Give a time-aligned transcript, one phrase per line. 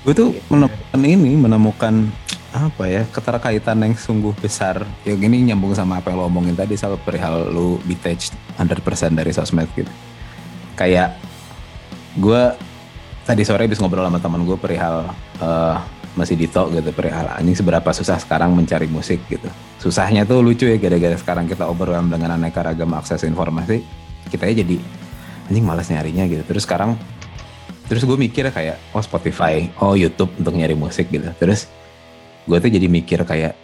[0.00, 1.94] gue tuh menemukan ini menemukan
[2.50, 4.82] apa ya keterkaitan yang sungguh besar.
[5.06, 9.30] Ya gini nyambung sama apa yang lo omongin tadi soal perihal lu detached 100% dari
[9.30, 9.90] sosmed gitu.
[10.74, 11.14] Kayak
[12.18, 12.42] gue
[13.22, 15.76] tadi sore habis ngobrol sama teman gue perihal uh,
[16.18, 19.46] masih Dito gitu perihal anjing seberapa susah sekarang mencari musik gitu.
[19.78, 23.86] Susahnya tuh lucu ya gara-gara sekarang kita overwhelmed dengan aneka ragam akses informasi
[24.26, 24.82] kita ya jadi
[25.46, 26.42] anjing malas nyarinya gitu.
[26.42, 26.98] Terus sekarang
[27.90, 31.26] terus gue mikir kayak oh Spotify oh YouTube untuk nyari musik gitu.
[31.42, 31.66] Terus
[32.46, 33.58] gue tuh jadi mikir kayak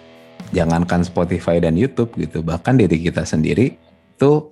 [0.51, 3.79] jangankan Spotify dan YouTube gitu bahkan diri kita sendiri
[4.19, 4.51] tuh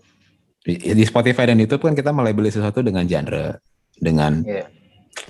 [0.65, 3.59] di Spotify dan YouTube kan kita melabeli sesuatu dengan genre
[3.99, 4.65] dengan yeah.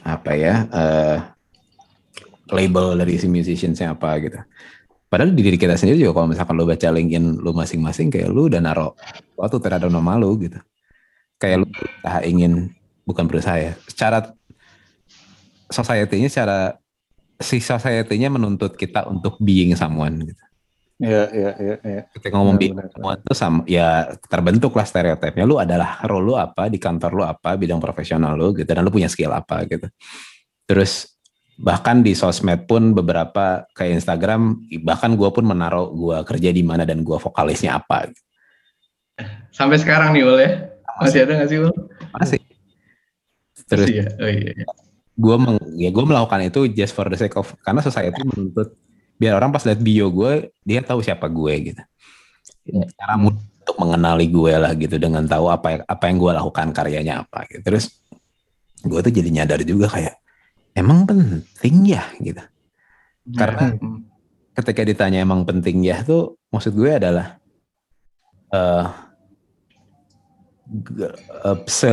[0.04, 1.18] apa ya uh,
[2.52, 4.38] label dari si musiciansnya apa gitu.
[5.08, 8.46] Padahal di diri kita sendiri juga kalau misalkan lo baca LinkedIn lo masing-masing kayak lo
[8.46, 8.92] udah naruh
[9.40, 10.60] waktu terhadap nama lo gitu.
[11.40, 14.32] Kayak lo berusaha ingin bukan berusaha ya secara
[15.68, 16.58] society-nya secara
[17.40, 20.44] si society-nya menuntut kita untuk being someone gitu.
[21.02, 22.02] Iya, iya, iya, iya.
[22.14, 25.42] Ketika ngomong being someone itu sama ya terbentuk lah stereotipnya.
[25.42, 28.94] Lu adalah role lu apa, di kantor lu apa, bidang profesional lu gitu dan lu
[28.94, 29.90] punya skill apa gitu.
[30.64, 31.10] Terus
[31.54, 36.86] bahkan di sosmed pun beberapa kayak Instagram bahkan gue pun menaruh gue kerja di mana
[36.86, 38.10] dan gue vokalisnya apa.
[38.10, 38.22] Gitu.
[39.50, 40.50] Sampai sekarang nih Ul ya?
[40.94, 41.74] Masih, ada nggak sih Ul?
[42.14, 42.40] Masih.
[43.64, 44.06] Terus Masih ya?
[44.20, 44.52] Oh, iya.
[44.54, 44.66] iya
[45.14, 48.74] gue meng, ya gue melakukan itu just for the sake of karena society menuntut
[49.14, 51.82] biar orang pas lihat bio gue dia tahu siapa gue gitu
[52.66, 56.68] ya, cara mudah untuk mengenali gue lah gitu dengan tahu apa apa yang gue lakukan
[56.76, 58.04] karyanya apa gitu terus
[58.84, 60.20] gue tuh jadi nyadar juga kayak
[60.76, 62.44] emang penting ya gitu
[63.32, 64.04] karena hmm.
[64.52, 67.40] ketika ditanya emang penting ya tuh maksud gue adalah
[68.52, 68.92] uh,
[71.40, 71.88] uh, se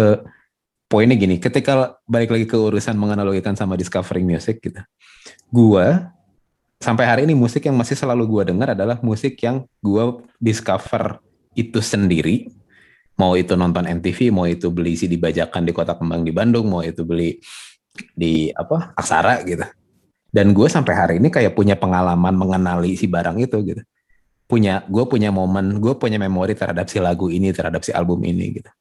[0.91, 4.83] poinnya gini, ketika balik lagi ke urusan menganalogikan sama discovering music gitu,
[5.47, 6.11] gua
[6.83, 11.23] sampai hari ini musik yang masih selalu gua dengar adalah musik yang gua discover
[11.55, 12.51] itu sendiri,
[13.15, 16.83] mau itu nonton MTV, mau itu beli CD bajakan di Kota Kembang di Bandung, mau
[16.83, 17.39] itu beli
[18.11, 19.63] di apa Aksara gitu.
[20.31, 23.83] Dan gue sampai hari ini kayak punya pengalaman mengenali si barang itu gitu.
[24.47, 28.63] Punya, gue punya momen, gue punya memori terhadap si lagu ini, terhadap si album ini
[28.63, 28.71] gitu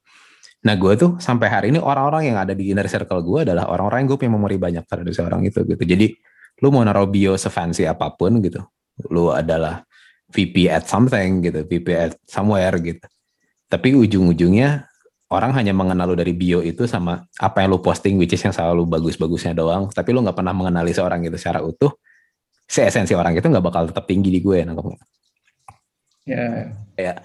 [0.60, 4.04] Nah gue tuh sampai hari ini orang-orang yang ada di inner circle gue adalah orang-orang
[4.04, 5.82] yang gue punya memori banyak terhadap seorang itu gitu.
[5.88, 6.12] Jadi
[6.60, 8.60] lu mau naruh bio sefancy apa pun gitu,
[9.09, 9.81] lu adalah
[10.28, 13.00] VP at something gitu, VP at somewhere gitu.
[13.70, 14.84] Tapi ujung-ujungnya
[15.32, 18.53] orang hanya mengenal lu dari bio itu sama apa yang lu posting which is yang
[18.53, 19.88] selalu bagus-bagusnya doang.
[19.88, 21.97] Tapi lu nggak pernah mengenali seorang itu secara utuh.
[22.69, 24.99] Si esensi orang itu nggak bakal tetap tinggi di gue nangkepnya.
[26.28, 26.37] Ya.
[26.37, 26.62] Yeah.
[26.94, 27.16] Kayak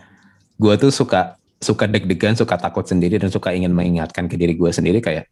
[0.56, 1.36] gue tuh suka
[1.66, 5.26] suka deg-degan, suka takut sendiri dan suka ingin mengingatkan ke diri gue sendiri kayak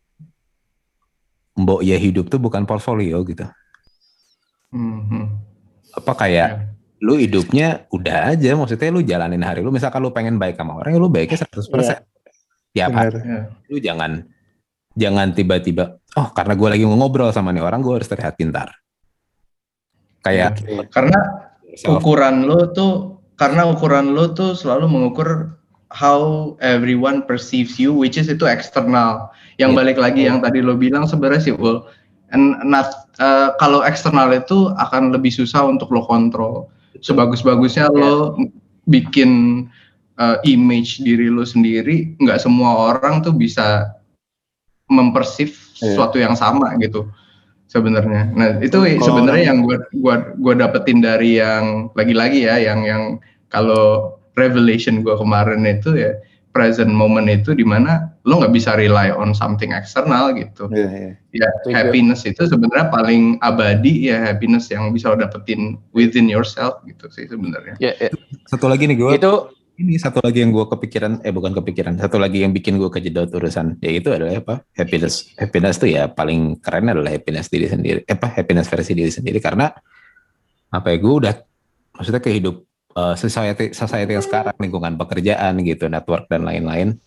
[1.53, 3.45] mbok ya hidup tuh bukan portfolio gitu.
[4.73, 5.23] Mm-hmm.
[6.01, 7.05] Apa kayak yeah.
[7.05, 10.97] lu hidupnya udah aja, maksudnya lu jalanin hari lu, misalkan lu pengen baik sama orang,
[10.97, 11.69] ya lu baiknya 100%.
[11.69, 12.01] Yeah.
[12.73, 13.13] Ya apa?
[13.13, 13.43] Yeah.
[13.69, 14.25] Lu jangan
[14.97, 18.73] jangan tiba-tiba, oh karena gue lagi ngobrol sama nih orang, gue harus terlihat pintar.
[20.25, 20.89] Kayak okay.
[20.89, 21.19] karena
[21.85, 25.61] ukuran lu tuh karena ukuran lu tuh selalu mengukur
[25.93, 29.29] how everyone perceives you which is itu eksternal
[29.61, 29.77] yang yeah.
[29.77, 31.85] balik lagi yang tadi lo bilang sebenarnya sih well
[32.33, 36.65] and not uh, kalau eksternal itu akan lebih susah untuk lo kontrol
[37.05, 38.01] sebagus-bagusnya yeah.
[38.01, 38.33] lo
[38.89, 39.63] bikin
[40.17, 43.93] uh, image diri lo sendiri nggak semua orang tuh bisa
[44.89, 45.93] mempersif yeah.
[45.93, 47.05] sesuatu yang sama gitu
[47.69, 53.03] sebenarnya nah itu sebenarnya yang gue gua gua dapetin dari yang lagi-lagi ya yang yang
[53.53, 56.17] kalau revelation gue kemarin itu ya
[56.53, 60.69] present moment itu di mana lo nggak bisa rely on something eksternal gitu.
[60.69, 61.49] Yeah, yeah.
[61.65, 67.09] Ya happiness itu sebenarnya paling abadi ya happiness yang bisa lo dapetin within yourself gitu
[67.09, 67.75] sih sebenarnya.
[67.81, 68.13] Yeah, yeah.
[68.45, 69.11] Satu lagi nih gue.
[69.17, 69.49] Itu
[69.81, 73.33] ini satu lagi yang gue kepikiran eh bukan kepikiran satu lagi yang bikin gue kejedot
[73.33, 78.05] urusan ya itu adalah apa happiness happiness tuh ya paling keren adalah happiness diri sendiri
[78.05, 79.73] eh, apa happiness versi diri sendiri karena
[80.69, 81.33] apa ya gue udah
[81.97, 82.61] maksudnya kehidup
[82.97, 86.97] uh, society society yang sekarang lingkungan pekerjaan gitu network dan lain-lain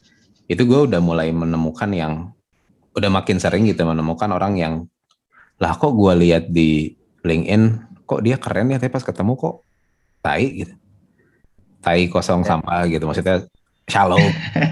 [0.46, 2.12] itu gue udah mulai menemukan yang
[2.94, 4.74] udah makin sering gitu menemukan orang yang
[5.58, 6.94] lah kok gue lihat di
[7.26, 7.62] LinkedIn
[8.06, 9.54] kok dia keren ya tapi pas ketemu kok
[10.22, 10.74] tai gitu
[11.82, 12.54] tai kosong ya.
[12.54, 13.46] sampah gitu maksudnya
[13.86, 14.20] shallow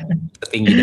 [0.53, 0.75] tinggi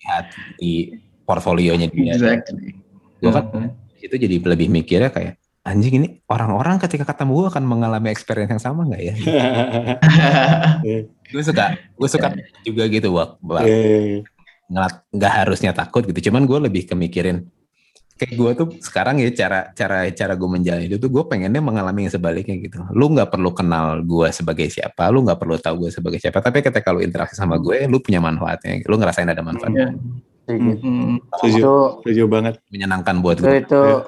[0.00, 0.26] lihat
[0.60, 0.96] di
[1.28, 2.78] portfolionya dia exactly.
[3.20, 3.68] gue kan -huh.
[4.00, 5.36] itu jadi lebih mikirnya kayak
[5.66, 9.14] anjing ini orang-orang ketika ketemu gue akan mengalami experience yang sama nggak ya?
[11.34, 12.28] gue suka, gue suka
[12.62, 13.42] juga gitu, Wak.
[15.10, 17.50] Nggak harusnya takut gitu, cuman gue lebih kemikirin
[18.16, 22.08] kayak gue tuh sekarang ya cara cara cara gue menjalani itu tuh gue pengennya mengalami
[22.08, 25.90] yang sebaliknya gitu lu nggak perlu kenal gue sebagai siapa lu nggak perlu tahu gue
[25.92, 29.92] sebagai siapa tapi ketika lu interaksi sama gue lu punya manfaatnya lu ngerasain ada manfaatnya
[30.46, 30.62] Iya.
[30.62, 30.78] Hmm.
[30.78, 31.16] Hmm.
[31.42, 31.74] Setuju, Itu
[32.06, 32.54] setuju banget.
[32.70, 33.98] menyenangkan buat itu gue itu Iya.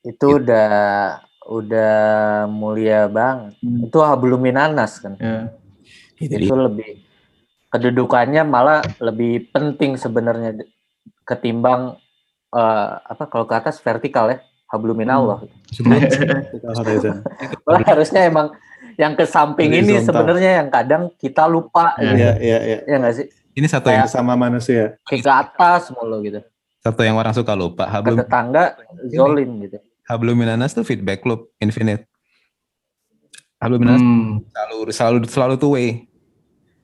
[0.00, 0.68] Itu udah
[1.44, 1.94] udah
[2.46, 3.56] mulia banget.
[3.60, 3.84] Hmm.
[3.88, 5.16] Itu habluminanas kan.
[5.18, 5.50] Ya.
[6.20, 7.00] jadi Itu lebih
[7.70, 10.56] kedudukannya malah lebih penting sebenarnya
[11.24, 11.96] ketimbang
[12.50, 14.38] eh, apa kalau ke atas vertikal ya
[14.70, 15.42] habluminallah.
[15.74, 17.16] Vertical horizon.
[17.66, 18.54] Malah harusnya emang
[18.98, 22.04] yang ke samping ini sebenarnya yang kadang kita lupa Iya.
[22.04, 22.14] gitu.
[22.20, 22.78] Iya, iya, iya.
[22.86, 23.26] Ya nggak sih?
[23.50, 24.94] ini satu yang Sama manusia.
[25.04, 26.40] Ke atas mulu gitu.
[26.80, 28.72] satu yang orang suka lupa Ke hablum tetangga
[29.12, 29.78] zolim gitu.
[30.10, 32.10] Habluminanas tuh feedback loop infinite
[33.56, 34.42] habluminanas Hmm.
[34.50, 35.88] selalu selalu selalu two way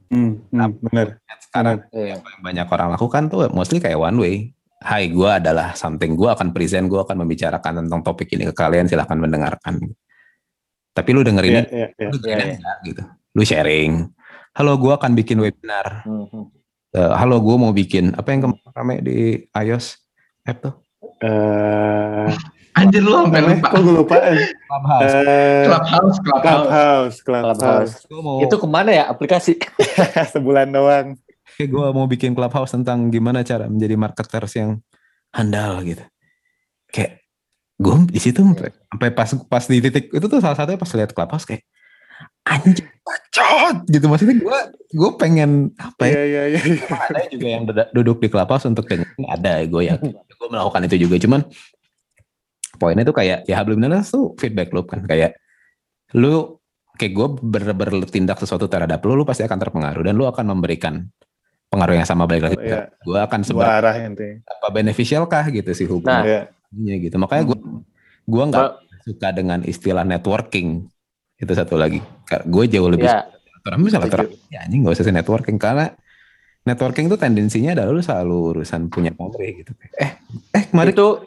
[0.07, 1.19] Hmm, hmm, bener.
[1.43, 2.23] sekarang Iya.
[2.23, 4.37] apa yang banyak orang lakukan tuh mostly kayak one way
[4.77, 6.13] Hai, gue adalah something.
[6.15, 8.85] Gue akan present, gue akan membicarakan tentang topik ini ke kalian.
[8.85, 9.81] Silahkan mendengarkan.
[10.93, 12.09] Tapi lu dengerin Iya, iya, iya.
[12.13, 12.59] lu dengerin Iya, iya.
[12.61, 13.03] enggak gitu.
[13.33, 13.93] Lu sharing.
[14.53, 16.05] Halo, gue akan bikin webinar.
[16.05, 16.43] Mhm.
[16.93, 19.17] Eh, halo, gue mau bikin apa yang kemarin rame di
[19.49, 19.97] iOS
[20.45, 20.75] app tuh?
[21.25, 22.29] Eh,
[22.77, 23.69] Anjir lu sampai lupa.
[23.73, 24.15] kok gue lupa?
[24.21, 24.37] Eh,
[24.69, 25.13] Clubhouse.
[25.65, 26.19] Clubhouse, Clubhouse.
[26.21, 27.59] Clubhouse, Clubhouse.
[27.59, 27.95] Clubhouse.
[28.15, 29.57] Mau Itu ke mana ya aplikasi?
[30.37, 31.17] Sebulan doang.
[31.49, 34.77] kayak gue mau bikin clubhouse tentang gimana cara menjadi marketers yang
[35.33, 36.05] handal gitu.
[36.87, 37.25] Kayak
[37.77, 41.13] gue di situ sampai sampai pas pas di titik itu tuh salah satunya pas lihat
[41.13, 41.65] clubhouse kayak
[42.43, 44.59] anjing bacot gitu maksudnya gue
[44.91, 46.85] gue pengen apa ya Iya, iya, iya.
[46.89, 51.05] ada juga yang duduk- duduk di clubhouse untuk dengerin ada gue ya gue melakukan itu
[51.05, 51.41] juga cuman
[52.77, 55.37] poinnya tuh kayak ya belum tuh feedback loop kan kayak
[56.15, 56.57] lu
[56.97, 61.05] kayak gue ber bertindak sesuatu terhadap lu lu pasti akan terpengaruh dan lu akan memberikan
[61.69, 62.89] pengaruh yang sama balik lagi Oh, iya.
[63.05, 64.41] gue akan arah intinya.
[64.73, 65.93] beneficial kah gitu sih Nah.
[65.99, 66.41] hubungannya
[66.77, 66.97] Iya.
[67.11, 67.59] gitu makanya gue
[68.27, 68.71] gue nggak
[69.07, 70.87] suka dengan istilah networking
[71.37, 72.01] itu satu lagi
[72.49, 73.29] gue jauh lebih ya,
[73.67, 75.91] Orang misalnya orang ya anjing gak usah sih networking karena
[76.63, 79.75] networking tuh tendensinya adalah lu selalu urusan punya pamrih gitu.
[79.99, 80.11] Eh,
[80.55, 81.19] eh mari itu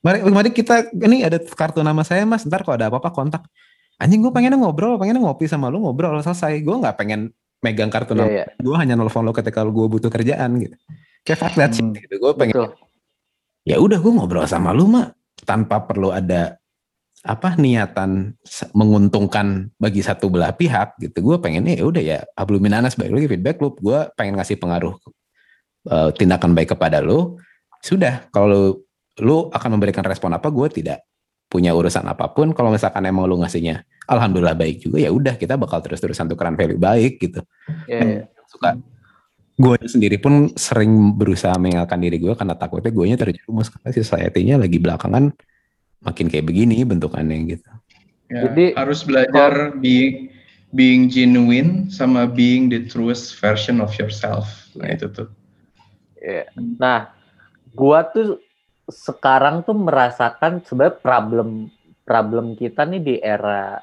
[0.00, 2.44] mari mari kita ini ada kartu nama saya mas.
[2.44, 3.42] Ntar kalau ada apa-apa kontak.
[4.00, 6.60] Anjing gue pengennya ngobrol, pengennya ngopi sama lu ngobrol selesai.
[6.64, 7.30] Gue nggak pengen
[7.60, 8.30] megang kartu ya, nama.
[8.32, 10.76] ya, Gue hanya nelfon lo ketika gue butuh kerjaan gitu.
[11.20, 11.92] Kayak fuck that shit Hmm.
[11.96, 12.16] gitu.
[12.16, 12.68] Gue pengen betul.
[13.68, 15.12] ya udah gue ngobrol sama lu mah
[15.44, 16.56] tanpa perlu ada
[17.20, 18.32] apa niatan
[18.72, 23.60] menguntungkan bagi satu belah pihak gitu gue pengennya ya udah ya abluminanas balik lagi feedback
[23.60, 24.96] loop gue pengen ngasih pengaruh
[25.92, 27.36] eh, tindakan baik kepada lu
[27.84, 28.80] sudah kalau
[29.20, 31.04] lu akan memberikan respon apa gue tidak
[31.50, 35.58] punya urusan apa pun kalau misalkan emang lu ngasihnya alhamdulillah baik juga ya udah kita
[35.58, 37.42] bakal terus-terusan tukeran value baik gitu
[37.90, 38.22] Ya, ya.
[38.48, 38.78] suka
[39.60, 44.56] gue sendiri pun sering berusaha mengingatkan diri gue karena takutnya gue nya terjerumus karena society-nya
[44.56, 45.36] lagi belakangan
[46.00, 47.68] makin kayak begini bentukannya gitu.
[48.32, 50.32] Ya, Jadi- harus belajar being
[50.72, 54.48] being genuine sama being the truest version of yourself.
[54.80, 55.28] Nah itu tuh.
[56.16, 56.48] Iya.
[56.80, 57.12] Nah,
[57.76, 58.40] gua tuh
[58.90, 61.70] sekarang tuh merasakan sebenarnya problem
[62.02, 63.78] problem kita nih di era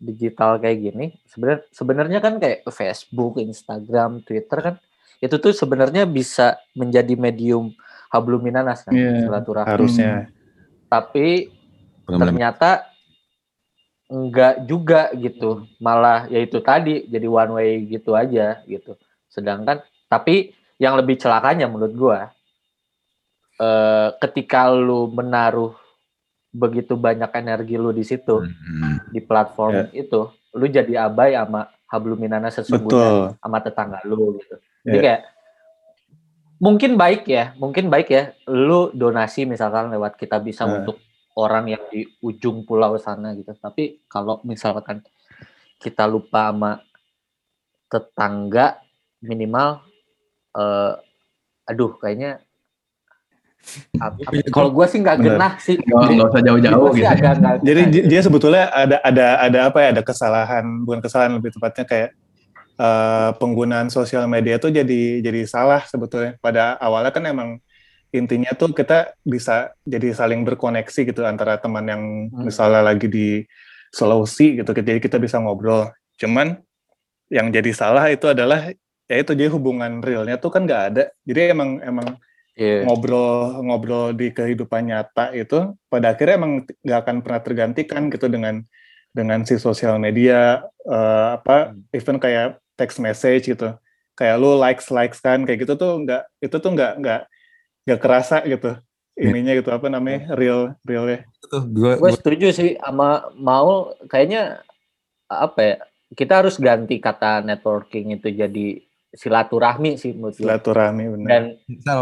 [0.00, 1.06] digital kayak gini.
[1.28, 4.74] Sebenarnya sebenarnya kan kayak Facebook, Instagram, Twitter kan
[5.20, 7.76] itu tuh sebenarnya bisa menjadi medium
[8.08, 9.28] habluminanas kan Iya.
[9.28, 9.68] silaturahmi.
[9.68, 10.14] Harusnya.
[10.88, 11.52] Tapi
[12.08, 12.70] Pengembangan ternyata
[14.10, 18.98] enggak juga gitu malah ya itu tadi jadi one way gitu aja gitu
[19.30, 20.50] sedangkan tapi
[20.82, 22.20] yang lebih celakanya menurut gua
[23.60, 25.76] eh, ketika lu menaruh
[26.50, 28.98] begitu banyak energi lu di situ Hmm.
[29.06, 33.38] di platform itu lu jadi abai sama habluminana sesungguhnya Betul.
[33.38, 35.02] sama tetangga lu gitu jadi Iya.
[35.06, 35.22] kayak
[36.58, 40.82] mungkin baik ya mungkin baik ya lu donasi misalkan lewat kita bisa Nah.
[40.82, 40.98] untuk
[41.38, 45.00] orang yang di ujung pulau sana gitu tapi kalau misalkan
[45.78, 46.82] kita lupa sama
[47.86, 48.82] tetangga
[49.22, 49.80] minimal
[50.52, 50.92] eh
[51.64, 52.42] aduh kayaknya
[54.50, 57.06] kalau gue sih nggak genah sih Nggak usah jauh-jauh gitu.
[57.06, 59.88] agak nggak Jadi dia sebetulnya ada ada ada apa ya?
[59.94, 62.10] Ada kesalahan, bukan kesalahan lebih tepatnya kayak
[62.80, 66.34] eh, penggunaan sosial media tuh jadi jadi salah sebetulnya.
[66.40, 67.50] Pada awalnya kan emang
[68.10, 72.02] intinya tuh kita bisa jadi saling berkoneksi gitu antara teman yang
[72.32, 72.42] Hmm.
[72.48, 73.44] misalnya lagi di
[73.90, 74.70] Sulawesi gitu.
[74.70, 75.90] Jadi kita bisa ngobrol.
[76.18, 76.58] Cuman
[77.30, 78.70] yang jadi salah itu adalah
[79.06, 81.04] ya itu jadi hubungan realnya tuh kan nggak ada.
[81.22, 82.18] Jadi emang emang
[82.60, 82.84] Iya.
[82.84, 86.52] ngobrol ngobrol di kehidupan nyata itu pada akhirnya emang
[86.84, 88.60] nggak akan pernah tergantikan gitu dengan
[89.16, 93.72] dengan si sosial media eh, apa even kayak text message gitu
[94.12, 97.20] kayak lu likes likes kan kayak gitu tuh nggak itu tuh nggak nggak
[97.88, 98.76] nggak kerasa gitu
[99.20, 101.28] ininya gitu apa namanya real realnya.
[101.44, 104.64] Tuh, gue Gue setuju sih sama mau kayaknya
[105.28, 105.76] apa ya?
[106.10, 108.66] Kita harus ganti kata networking itu jadi
[109.10, 110.46] silaturahmi sih menurut gue.
[110.46, 111.28] Silaturahmi benar.
[111.28, 111.42] Dan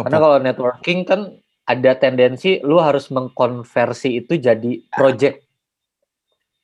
[0.04, 1.20] karena kalau networking kan
[1.68, 5.44] ada tendensi lu harus mengkonversi itu jadi project.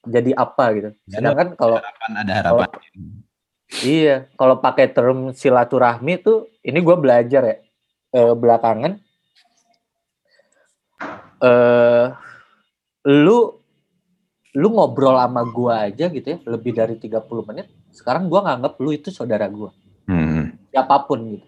[0.04, 0.90] Jadi apa gitu.
[1.08, 2.68] Ya, Sedangkan kalau harapan ada harapan.
[3.80, 7.56] Iya, kalau pakai term silaturahmi tuh, ini gue belajar ya
[8.12, 8.92] eh, belakangan.
[11.44, 12.06] Eh,
[13.04, 13.38] lu
[14.54, 17.66] lu ngobrol sama gue aja gitu ya, lebih dari 30 menit.
[17.90, 19.70] Sekarang gue nganggap lu itu saudara gue,
[20.74, 21.46] Siapa pun gitu.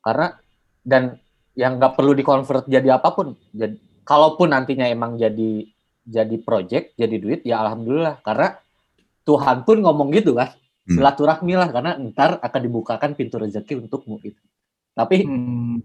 [0.00, 0.32] Karena
[0.80, 1.20] dan
[1.52, 3.36] yang nggak perlu dikonvert jadi apa pun.
[3.52, 5.68] Jadi kalaupun nantinya emang jadi
[6.08, 8.24] jadi project, jadi duit, ya alhamdulillah.
[8.24, 8.56] Karena
[9.22, 10.56] Tuhan pun ngomong gitu kan
[10.88, 10.96] Hmm.
[10.96, 14.40] silaturahmi lah karena ntar akan dibukakan pintu rezeki untukmu itu.
[14.96, 15.84] Tapi Hmm.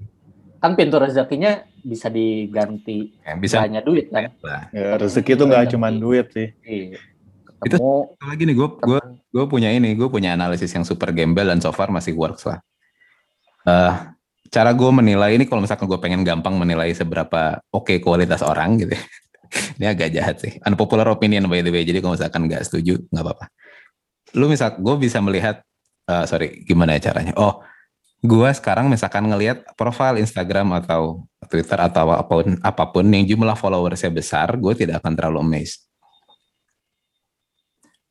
[0.64, 4.32] kan pintu rezekinya bisa diganti Ya, bisa hanya duit kan.
[4.40, 4.72] lah.
[4.72, 6.56] Ya, rezeki itu nggak cuma duit sih.
[6.64, 7.04] Iya.
[7.66, 9.00] Itu- Satu lagi nih gue gue
[9.34, 12.60] gue punya ini gue punya analisis yang super gembel dan so far masih works lah.
[13.64, 13.94] Eh,
[14.54, 18.94] cara gue menilai ini kalau misalkan gue pengen gampang menilai seberapa oke kualitas orang gitu.
[18.94, 19.02] ya.
[19.80, 20.60] ini agak jahat sih.
[20.66, 21.84] Unpopular opinion by the way.
[21.88, 23.46] Jadi kalau misalkan nggak setuju nggak apa-apa.
[24.38, 25.64] Lu misal gue bisa melihat
[26.10, 27.34] eh, sorry gimana ya caranya?
[27.40, 27.64] Oh
[28.24, 33.60] gue sekarang misalkan ngelihat profil Instagram atau Twitter atau apa pun apa pun yang jumlah
[33.60, 35.84] followersnya besar, gue tidak akan terlalu amazed.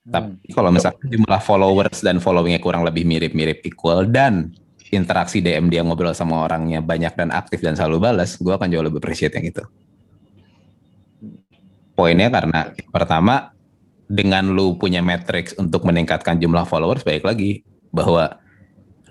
[0.02, 0.12] Hmm.
[0.18, 4.50] Tapi kalau misalkan jumlah followers dan followingnya kurang lebih mirip-mirip equal dan
[4.90, 8.84] interaksi DM dia ngobrol sama orangnya banyak dan aktif dan selalu balas, gue akan jauh
[8.84, 9.62] lebih appreciate yang itu.
[11.94, 13.54] Poinnya karena pertama
[14.10, 18.42] dengan lu punya matrix untuk meningkatkan jumlah followers, baik lagi bahwa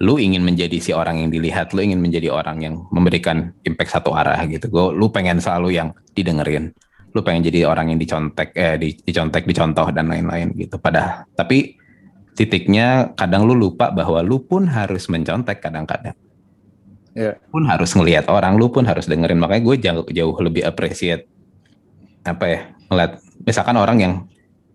[0.02, 4.14] lu ingin menjadi si orang yang dilihat, lu ingin menjadi orang yang memberikan impact satu
[4.14, 4.70] arah gitu.
[4.70, 6.76] Gue, lu pengen selalu yang didengerin
[7.12, 10.80] lu pengen jadi orang yang dicontek eh di, dicontek dicontoh dan lain-lain gitu.
[10.80, 11.76] Pada tapi
[12.36, 16.16] titiknya kadang lu lupa bahwa lu pun harus mencontek kadang-kadang.
[17.12, 17.36] Iya.
[17.52, 19.36] pun harus ngelihat orang lu pun harus dengerin.
[19.36, 21.28] Makanya gue jauh jauh lebih appreciate
[22.24, 24.14] apa ya ngeliat misalkan orang yang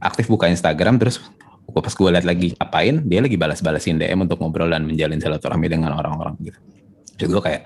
[0.05, 1.23] aktif buka Instagram terus
[1.65, 5.65] gua pas gue lihat lagi apain dia lagi balas-balasin DM untuk ngobrol dan menjalin silaturahmi
[5.65, 6.59] dengan orang-orang gitu.
[7.17, 7.63] Jadi gue kayak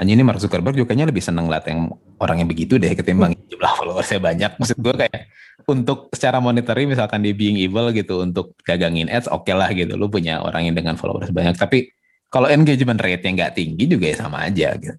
[0.00, 3.36] anjing ini Mark Zuckerberg juga kayaknya lebih seneng liat yang orang yang begitu deh ketimbang
[3.52, 4.50] jumlah followersnya banyak.
[4.56, 5.28] Maksud gue kayak
[5.68, 10.00] untuk secara monetary misalkan di being evil gitu untuk gagangin ads oke lah gitu.
[10.00, 11.52] Lu punya orang yang dengan followers banyak.
[11.60, 11.92] Tapi
[12.32, 14.96] kalau engagement rate-nya nggak tinggi juga ya sama aja gitu.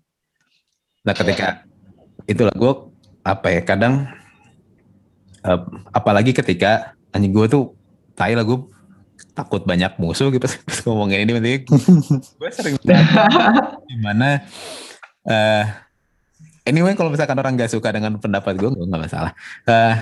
[1.01, 1.65] Nah ketika
[2.29, 2.73] itulah gue
[3.25, 4.05] apa ya kadang
[5.41, 7.73] eh, apalagi ketika anjing gue tuh
[8.13, 8.69] tai lah gue
[9.33, 12.75] takut banyak musuh gitu pas ngomongin ini nanti gue sering
[13.89, 14.45] gimana
[15.27, 15.65] eh
[16.65, 19.31] anyway kalau misalkan orang nggak suka dengan pendapat gue gue nggak masalah.
[19.67, 19.95] Eh,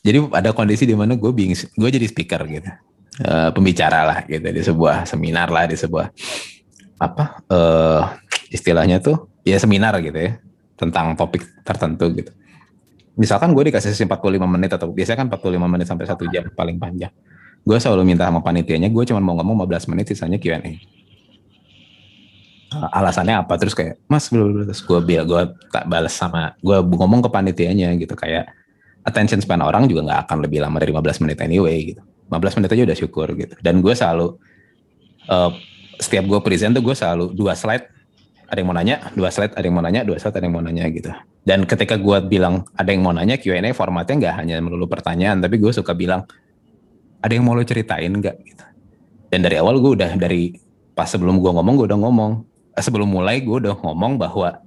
[0.00, 2.70] jadi ada kondisi di mana gue bing gue jadi speaker gitu.
[3.20, 6.08] Eh, pembicara lah gitu di sebuah seminar lah di sebuah
[7.00, 8.02] apa eh
[8.52, 10.36] istilahnya tuh ya seminar gitu ya
[10.76, 12.32] tentang topik tertentu gitu.
[13.18, 16.80] Misalkan gue dikasih sesi 45 menit atau biasanya kan 45 menit sampai satu jam paling
[16.80, 17.12] panjang.
[17.60, 20.99] Gue selalu minta sama panitianya gue cuma mau ngomong 15 menit sisanya Q&A Uh,
[22.70, 23.58] alasannya apa?
[23.58, 25.42] Terus kayak mas belum terus gue bilang gue
[25.74, 28.50] tak balas sama gue ngomong ke panitianya gitu kayak
[29.02, 32.02] attention span orang juga nggak akan lebih lama dari 15 menit anyway gitu.
[32.30, 33.54] 15 menit aja udah syukur gitu.
[33.58, 34.38] Dan gue selalu
[35.26, 35.50] uh,
[35.98, 37.84] setiap gue present tuh gue selalu dua slide
[38.50, 40.64] ada yang mau nanya dua slide ada yang mau nanya dua slide ada yang mau
[40.64, 41.10] nanya gitu.
[41.42, 45.58] Dan ketika gue bilang ada yang mau nanya Q&A formatnya nggak hanya melulu pertanyaan tapi
[45.58, 46.26] gue suka bilang
[47.20, 48.36] ada yang mau lo ceritain nggak?
[48.42, 48.64] Gitu.
[49.30, 50.56] Dan dari awal gue udah dari
[50.96, 52.32] pas sebelum gue ngomong gue udah ngomong.
[52.42, 52.49] Eh,
[52.84, 54.60] sebelum mulai gue udah ngomong bahwa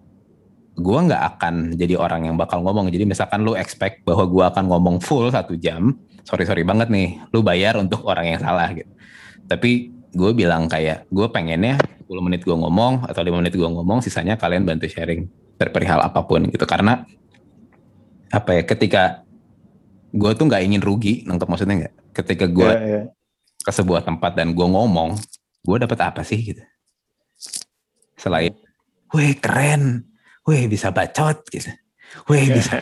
[0.74, 4.64] gue nggak akan jadi orang yang bakal ngomong jadi misalkan lu expect bahwa gue akan
[4.70, 5.94] ngomong full satu jam
[6.26, 8.90] sorry sorry banget nih lu bayar untuk orang yang salah gitu
[9.46, 11.78] tapi gue bilang kayak gue pengennya
[12.10, 16.26] 10 menit gue ngomong atau 5 menit gue ngomong sisanya kalian bantu sharing perihal apa
[16.26, 17.06] pun gitu karena
[18.34, 19.24] apa ya ketika
[20.14, 23.02] gue tuh nggak ingin rugi nangkep maksudnya nggak ketika gue Iya, iya.
[23.64, 25.18] ke sebuah tempat dan gue ngomong,
[25.66, 26.62] gue dapat apa sih gitu?
[28.24, 28.56] Selain,
[29.12, 30.08] weh keren,
[30.48, 31.68] weh bisa bacot gitu,
[32.32, 32.56] weh Iya.
[32.56, 32.74] bisa,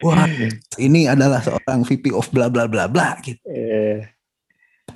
[0.00, 0.24] wah
[0.80, 3.36] ini adalah seorang VP of bla bla bla bla gitu.
[3.44, 4.08] Iya.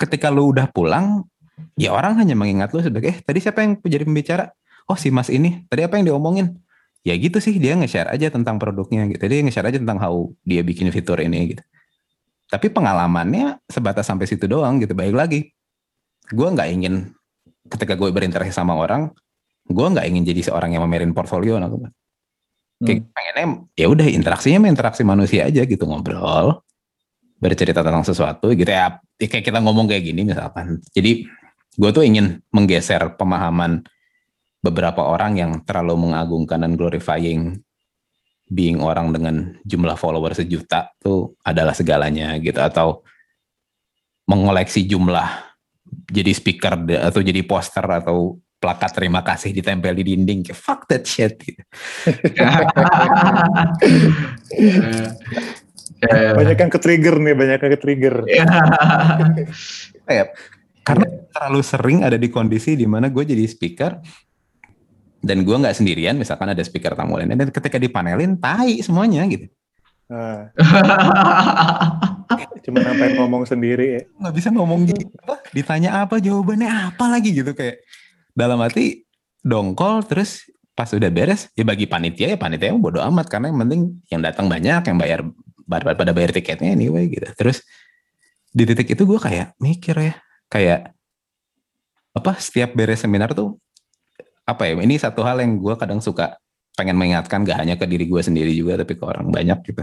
[0.01, 1.29] Ketika lu udah pulang,
[1.77, 4.49] ya orang hanya mengingat lu sebagai, eh tadi siapa yang jadi pembicara?
[4.89, 6.57] Oh si mas ini, tadi apa yang diomongin?
[7.05, 9.31] Ya gitu sih, dia nge-share aja tentang produknya gitu.
[9.31, 11.63] Dia nge-share aja tentang how dia bikin fitur ini gitu.
[12.51, 14.95] Tapi pengalamannya sebatas sampai situ doang gitu.
[14.95, 15.55] Baik lagi,
[16.35, 17.15] gue nggak ingin
[17.71, 19.11] ketika gue berinteraksi sama orang,
[19.67, 21.59] gue nggak ingin jadi seorang yang memamerin portfolio.
[21.59, 21.71] Nah,
[22.77, 26.61] Kayak pengennya ya udah interaksinya interaksi manusia aja gitu ngobrol,
[27.41, 29.01] bercerita tentang sesuatu gitu ya.
[29.17, 30.85] ya kayak kita ngomong kayak gini misalkan.
[30.93, 31.25] Jadi
[31.77, 33.81] gue tuh ingin menggeser pemahaman
[34.61, 37.65] beberapa orang yang terlalu mengagungkan dan glorifying
[38.47, 43.03] being orang dengan jumlah follower sejuta tuh adalah segalanya gitu atau
[44.27, 45.27] mengoleksi jumlah
[46.11, 46.75] jadi speaker
[47.11, 50.51] atau jadi poster atau plakat terima kasih ditempel di dinding.
[50.51, 51.63] Kayak fuck that shit gitu.
[56.11, 58.45] banyak yang ke trigger nih banyak yang ke trigger ya,
[60.87, 63.97] karena terlalu sering ada di kondisi di mana gue jadi speaker
[65.25, 69.49] dan gue nggak sendirian misalkan ada speaker tamu lain dan ketika dipanelin tai semuanya gitu.
[70.07, 70.55] Nah.
[72.67, 73.87] cuma sampai ngomong sendiri.
[73.99, 75.11] Ya nggak bisa ngomong gitu.
[75.27, 77.83] Apa ditanya apa jawabannya apa lagi gitu kayak
[78.37, 79.03] dalam hati
[79.41, 80.45] dongkol terus
[80.77, 84.47] pas udah beres ya bagi panitia ya panitia bodo amat karena yang penting yang datang
[84.47, 85.21] banyak yang bayar
[85.67, 87.25] pada bayar tiketnya anyway gitu.
[87.33, 87.65] Terus
[88.53, 90.15] di titik itu gue kayak mikir ya
[90.53, 90.93] kayak
[92.13, 93.57] apa setiap beres seminar tuh
[94.47, 96.39] apa ya ini satu hal yang gue kadang suka
[96.77, 99.83] pengen mengingatkan gak hanya ke diri gue sendiri juga tapi ke orang banyak gitu.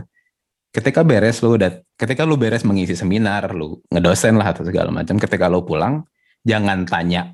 [0.74, 5.18] Ketika beres lu udah ketika lu beres mengisi seminar lu ngedosen lah atau segala macam
[5.18, 6.06] ketika lu pulang
[6.46, 7.34] jangan tanya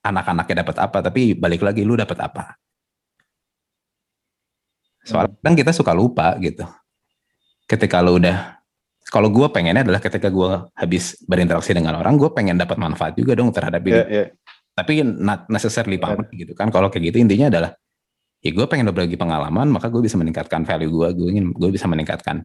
[0.00, 2.56] anak-anaknya dapat apa, tapi balik lagi lu dapat apa.
[5.04, 6.64] Soalnya kadang kita suka lupa gitu.
[7.64, 8.60] Ketika lu udah,
[9.08, 13.36] kalau gue pengennya adalah ketika gue habis berinteraksi dengan orang, gue pengen dapat manfaat juga
[13.36, 14.06] dong terhadap hidup.
[14.06, 14.28] Yeah, yeah.
[14.76, 16.46] Tapi not necessarily pamit yeah.
[16.46, 16.68] gitu kan.
[16.72, 17.70] Kalau kayak gitu intinya adalah,
[18.40, 21.84] ya gue pengen berbagi pengalaman, maka gue bisa meningkatkan value gue, gue ingin gue bisa
[21.84, 22.40] meningkatkan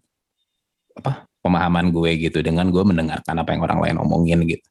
[0.96, 4.68] apa pemahaman gue gitu dengan gue mendengarkan apa yang orang lain omongin gitu.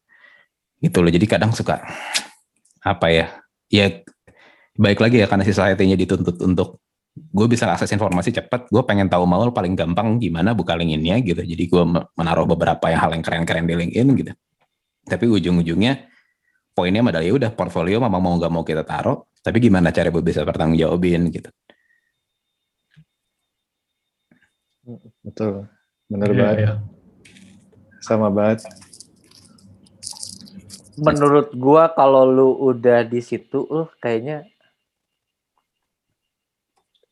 [0.81, 1.12] Gitu loh.
[1.12, 1.81] Jadi kadang suka
[2.85, 3.26] apa ya
[3.73, 4.05] ya
[4.76, 9.23] baik lagi ya karena society-nya dituntut untuk gue bisa akses informasi cepat gue pengen tahu
[9.23, 11.43] mau paling gampang gimana buka LinkedIn-nya gitu.
[11.47, 11.83] Jadi gue
[12.19, 14.32] menaruh beberapa yang hal yang keren-keren di LinkedIn gitu.
[15.06, 16.11] Tapi ujung-ujungnya
[16.75, 20.23] poinnya adalah ya udah portfolio memang mau nggak mau kita taruh tapi gimana cara gue
[20.26, 21.50] bisa bertanggung jawabin gitu.
[25.23, 25.71] Betul.
[26.11, 26.58] Benar yeah, banget.
[26.67, 26.76] yeah.
[28.04, 28.69] sama banget
[30.99, 34.47] menurut gua kalau lu udah di situ uh kayaknya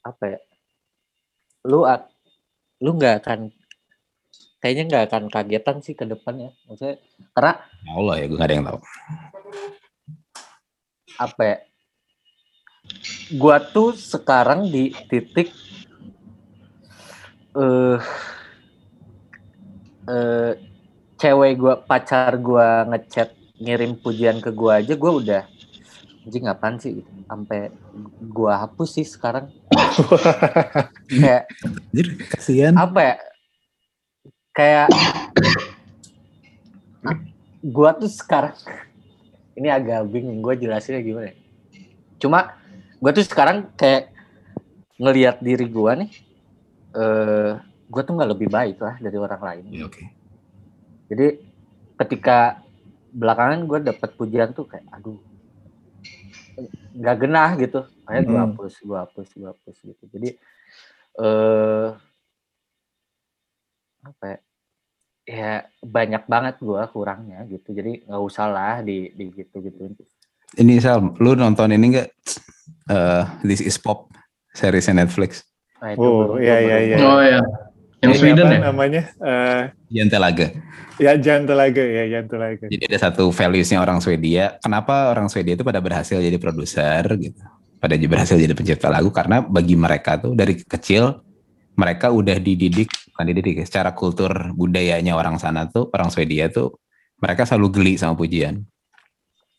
[0.03, 0.40] apa ya?
[1.66, 1.87] Lu
[2.83, 3.40] lu nggak akan
[4.62, 6.55] kayaknya nggak akan kagetan sih ke depannya.
[6.71, 7.03] Maksudnya
[7.35, 8.81] karena ya Allah ya gue gak ada yang tahu.
[11.18, 11.57] Apa ya?
[13.35, 15.51] Gua tuh sekarang di titik
[17.53, 17.99] eh uh,
[20.09, 20.53] uh,
[21.21, 25.42] cewek gua pacar gua ngechat ngirim pujian ke gua aja gua udah
[26.27, 27.03] anjing ngapain sih?
[27.27, 27.70] Sampai
[28.31, 29.51] gua hapus sih sekarang.
[31.11, 31.46] Kayak
[32.31, 32.75] kasihan.
[32.75, 33.16] apa ya?
[34.53, 34.88] Kayak
[37.62, 38.59] gua tuh sekarang
[39.55, 41.37] ini agak bingung gua jelasinnya gimana ya.
[42.18, 42.55] cuma
[42.98, 44.14] gua tuh sekarang kayak
[44.98, 46.11] ngelihat diri gua nih
[46.94, 47.53] eh
[47.87, 49.64] gua tuh nggak lebih baik lah dari orang lain.
[49.70, 50.11] Ya, okay.
[51.11, 51.27] jadi
[52.03, 52.62] ketika
[53.12, 55.20] belakangan gue dapet pujian tuh kayak aduh
[56.92, 57.81] nggak genah gitu.
[58.09, 60.05] Kayak gue hapus gue hapus gue hapus gitu.
[60.12, 60.29] Jadi
[61.20, 61.88] eh
[64.03, 64.38] apa ya,
[65.22, 65.53] ya
[65.85, 67.70] banyak banget gue kurangnya gitu.
[67.70, 69.92] Jadi nggak usah lah di di gitu gitu
[70.61, 72.09] ini Sal lu nonton ini nggak?
[72.90, 74.12] Uh, This is Pop
[74.53, 75.46] seriesnya Netflix.
[75.81, 76.96] Nah, oh iya iya iya.
[77.03, 77.40] oh iya
[78.03, 80.51] yang Sweden ya namanya uh, Jantelaga
[81.01, 82.69] Ya Jantelaga ya Jantelaga.
[82.69, 84.61] Jadi ada satu valuesnya orang Swedia.
[84.61, 87.41] Kenapa orang Swedia itu pada berhasil jadi produser gitu?
[87.81, 91.25] Pada berhasil jadi pencipta lagu karena bagi mereka tuh dari kecil
[91.75, 96.77] mereka udah dididik bukan dididik secara kultur budayanya orang sana tuh orang Swedia tuh
[97.19, 98.62] mereka selalu geli sama pujian.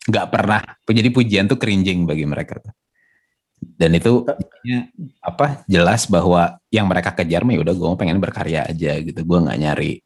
[0.04, 2.72] Gak pernah jadi pujian tuh cringing bagi mereka tuh.
[3.74, 4.22] Dan itu
[5.18, 9.20] apa jelas bahwa yang mereka kejar mah ya udah gue pengen berkarya aja gitu.
[9.26, 10.04] Gue nggak nyari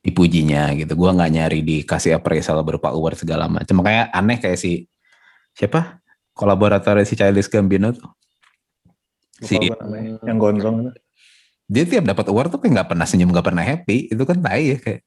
[0.00, 0.92] dipujinya gitu.
[0.96, 3.80] Gua nggak nyari dikasih appraisal berupa award segala macam.
[3.80, 4.88] Makanya aneh kayak si
[5.52, 6.00] siapa
[6.32, 8.08] kolaborator si Childish Gambino tuh.
[9.40, 9.56] Si
[10.24, 10.92] yang gondrong
[11.70, 14.10] Dia tiap dapat award tuh kayak nggak pernah senyum, nggak pernah happy.
[14.10, 15.00] Itu kan tai ya kayak.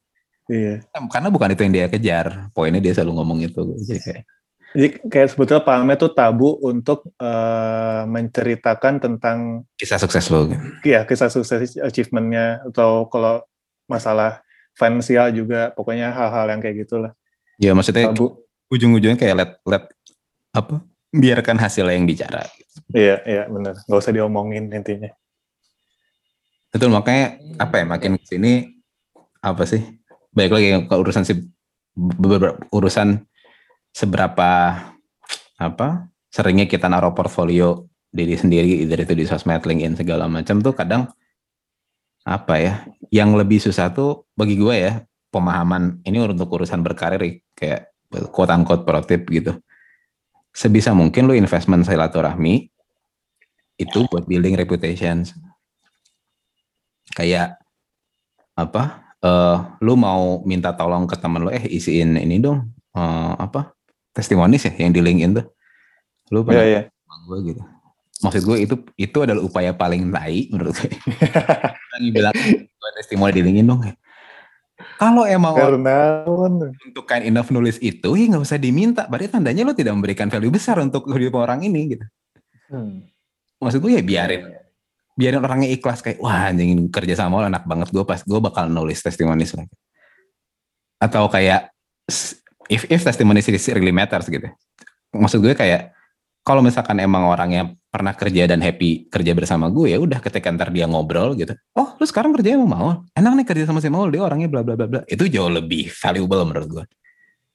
[0.48, 0.74] Iya.
[1.12, 2.28] Karena bukan itu yang dia kejar.
[2.56, 3.62] Poinnya dia selalu ngomong itu.
[3.84, 4.24] Jadi kayak
[4.74, 10.50] jadi kayak sebetulnya Pak Ahmed tuh tabu untuk uh, menceritakan tentang kisah sukses lo.
[10.82, 13.46] Iya, kisah sukses achievementnya atau kalau
[13.86, 14.42] masalah
[14.74, 17.12] finansial juga pokoknya hal-hal yang kayak gitulah.
[17.62, 18.10] Ya maksudnya
[18.74, 19.86] ujung-ujungnya kayak let let
[20.54, 20.82] apa
[21.14, 22.50] biarkan hasil yang bicara
[22.94, 23.78] iya iya benar.
[23.86, 25.10] Nggak usah diomongin intinya.
[26.74, 28.82] Betul makanya apa ya makin ke sini
[29.44, 29.82] apa sih
[30.34, 31.34] baik lagi ke urusan si
[32.74, 33.22] urusan
[33.94, 34.82] seberapa
[35.62, 40.74] apa seringnya kita naruh portfolio diri sendiri dari itu di sosmed LinkedIn segala macam tuh
[40.74, 41.10] kadang
[42.26, 42.74] apa ya
[43.14, 44.94] yang lebih susah tuh bagi gue ya
[45.30, 47.94] pemahaman ini untuk urusan berkarir kayak
[48.30, 49.58] quote unquote pro tip gitu.
[50.54, 52.70] Sebisa mungkin lu investment silaturahmi
[53.82, 55.26] itu buat building reputation
[57.18, 57.58] kayak
[58.54, 63.74] apa uh, lu mau minta tolong ke temen lu eh isiin ini dong uh, apa
[64.14, 65.46] testimoni ya yang di LinkedIn tuh
[66.32, 67.26] lu pernah yeah, yeah.
[67.28, 67.62] gue gitu
[68.24, 70.90] maksud gue itu itu adalah upaya paling tai menurut gue
[72.00, 73.82] yang bilang gue testimoni di LinkedIn dong
[74.98, 79.04] kalau emang Karena untuk kind enough nulis itu, ya nggak usah diminta.
[79.06, 82.06] Berarti tandanya lo tidak memberikan value besar untuk hidup orang ini gitu.
[82.72, 83.06] Hmm.
[83.60, 84.62] Maksud gue ya biarin, iya, iya.
[85.16, 88.68] biarin orangnya ikhlas kayak wah anjing kerja sama lo enak banget gue pas gue bakal
[88.68, 89.76] nulis testimoni lagi.
[91.00, 91.72] Atau kayak
[92.70, 94.48] if if testimoni really matters gitu.
[95.14, 95.94] Maksud gue kayak
[96.44, 100.74] kalau misalkan emang orangnya pernah kerja dan happy kerja bersama gue ya udah ketika ntar
[100.74, 102.94] dia ngobrol gitu oh lu sekarang kerja sama Maul?
[103.16, 105.02] Enak nih kerja sama si Maul dia orangnya bla bla bla bla.
[105.08, 106.86] Itu jauh lebih valuable menurut gue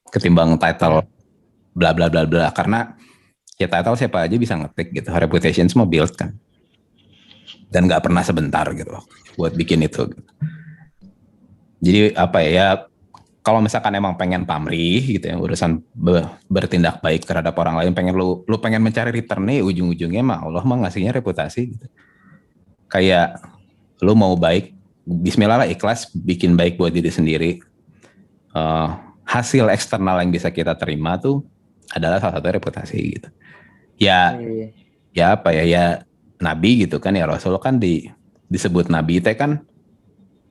[0.08, 1.04] ketimbang title
[1.76, 2.48] bla bla bla bla.
[2.54, 2.96] Karena
[3.60, 5.10] ya title siapa aja bisa ngetik gitu.
[5.12, 6.32] Reputation semua build kan.
[7.68, 8.96] Dan nggak pernah sebentar gitu
[9.38, 10.22] buat bikin itu gitu.
[11.78, 12.66] jadi apa ya, ya
[13.42, 16.20] kalau misalkan emang pengen pamrih gitu ya urusan be,
[16.50, 20.62] bertindak baik terhadap orang lain pengen lu lu pengen mencari return nih ujung-ujungnya mah Allah
[20.66, 21.86] mah ngasihnya reputasi gitu.
[22.90, 23.40] Kayak
[24.04, 24.74] lu mau baik
[25.08, 27.50] bismillah lah ikhlas bikin baik buat diri sendiri.
[28.52, 28.92] Uh,
[29.28, 31.44] hasil eksternal yang bisa kita terima tuh
[31.92, 33.28] adalah salah satu reputasi gitu.
[33.98, 34.66] Ya iya.
[35.16, 35.84] ya apa ya ya
[36.38, 38.08] nabi gitu kan ya Rasul kan di
[38.48, 39.64] disebut nabi teh kan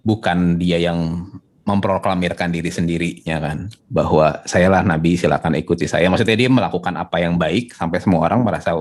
[0.06, 1.30] bukan dia yang
[1.68, 3.58] memproklamirkan diri sendirinya kan.
[3.92, 6.08] Bahwa sayalah nabi silakan ikuti saya.
[6.08, 8.72] Maksudnya dia melakukan apa yang baik sampai semua orang merasa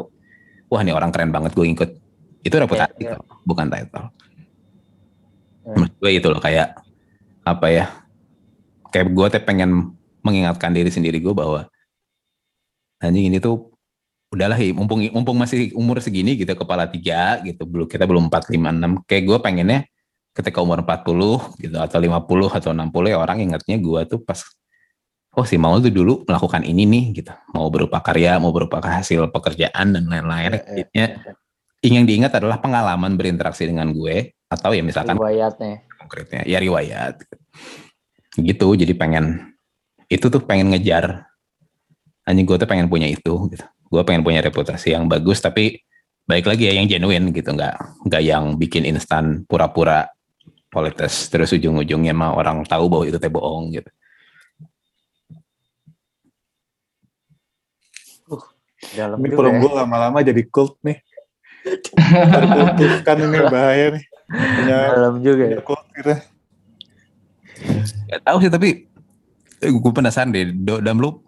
[0.70, 1.90] wah ini orang keren banget gue ikut.
[2.46, 3.42] Itu reputasi yeah, yeah.
[3.42, 4.06] bukan title.
[5.66, 5.74] Yeah.
[5.82, 6.78] maksud gue itu loh kayak
[7.42, 7.84] apa ya
[8.94, 11.66] kayak gue teh pengen mengingatkan diri sendiri gue bahwa
[13.02, 13.74] anjing ini tuh
[14.30, 18.70] udahlah mumpung mumpung masih umur segini gitu kepala tiga gitu belum kita belum empat lima
[18.70, 19.02] enam.
[19.10, 19.80] Kayak gue pengennya
[20.36, 24.44] ketika umur 40 gitu atau 50 atau 60 ya orang ingatnya gue tuh pas
[25.36, 27.32] oh si mau tuh dulu melakukan ini nih gitu.
[27.52, 30.60] Mau berupa karya mau berupa hasil pekerjaan dan lain-lain.
[30.60, 31.88] Ya, ya, ya.
[31.92, 35.84] yang diingat adalah pengalaman berinteraksi dengan gue atau ya misalkan riwayatnya.
[36.00, 37.20] konkretnya ya riwayat.
[38.36, 39.56] Gitu jadi pengen
[40.08, 41.28] itu tuh pengen ngejar
[42.26, 43.64] hanya gue tuh pengen punya itu gitu.
[43.86, 45.84] Gue pengen punya reputasi yang bagus tapi
[46.26, 47.52] baik lagi ya yang genuine gitu.
[47.52, 50.15] Nggak nggak yang bikin instan pura-pura
[50.76, 53.88] politis terus ujung-ujungnya mah orang tahu bahwa itu teh bohong gitu.
[58.28, 58.44] Uh,
[58.92, 59.76] dalam ini perlu gue ya.
[59.80, 61.00] lama-lama jadi cult nih.
[63.08, 64.04] kan ini bahaya nih.
[64.28, 65.58] Punya, dalam juga ya.
[65.64, 66.12] Cult gitu.
[68.12, 68.68] Gak tahu sih tapi
[69.64, 70.52] eh, gue penasaran deh.
[70.52, 71.24] Dalam lu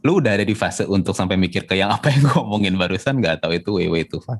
[0.00, 3.20] lu udah ada di fase untuk sampai mikir ke yang apa yang gue omongin barusan
[3.20, 4.36] nggak tahu itu way way too far.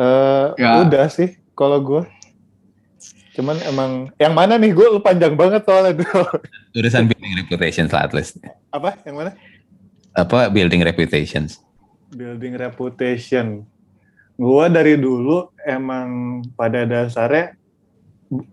[0.00, 0.84] Uh, ya.
[0.84, 2.15] Udah sih kalau gue
[3.36, 6.24] Cuman emang yang mana nih gue panjang banget soalnya dulu.
[6.80, 8.40] Urusan building reputation lah at least.
[8.72, 8.96] Apa?
[9.04, 9.30] Yang mana?
[10.16, 11.60] Apa building reputations?
[12.16, 13.68] Building reputation.
[14.40, 17.52] Gue dari dulu emang pada dasarnya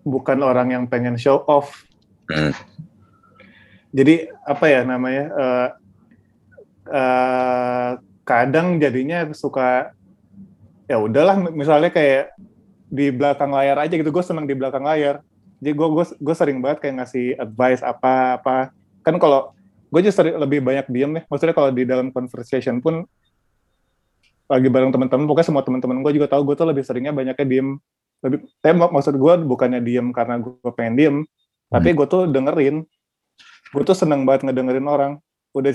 [0.04, 1.88] bukan orang yang pengen show off.
[2.28, 2.52] Hmm.
[3.96, 5.26] Jadi apa ya namanya?
[5.32, 5.70] Uh,
[6.92, 7.92] uh,
[8.28, 9.96] kadang jadinya suka
[10.92, 12.33] ya udahlah misalnya kayak
[12.94, 14.14] di belakang layar aja gitu.
[14.14, 15.26] Gue seneng di belakang layar.
[15.58, 18.58] Jadi gue gue gue sering banget kayak ngasih advice apa apa.
[19.02, 19.58] Kan kalau
[19.90, 21.24] gue justru lebih banyak diem nih.
[21.26, 23.10] Maksudnya kalau di dalam conversation pun
[24.46, 27.82] lagi bareng teman-teman pokoknya semua teman-teman gue juga tahu gue tuh lebih seringnya banyaknya diem.
[28.22, 31.74] Lebih tapi maksud gue bukannya diem karena gue pengen diem hmm.
[31.74, 32.86] tapi gue tuh dengerin.
[33.74, 35.12] Gue tuh seneng banget ngedengerin orang.
[35.58, 35.74] Udah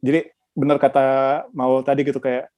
[0.00, 1.04] jadi bener kata
[1.52, 2.48] mau tadi gitu kayak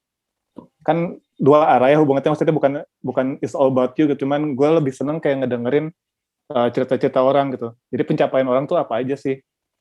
[0.82, 4.26] kan dua arah ya hubungannya maksudnya bukan bukan is all about you gitu.
[4.26, 5.94] Cuman gue lebih seneng kayak ngedengerin
[6.52, 7.74] uh, cerita-cerita orang gitu.
[7.94, 9.38] Jadi pencapaian orang tuh apa aja sih?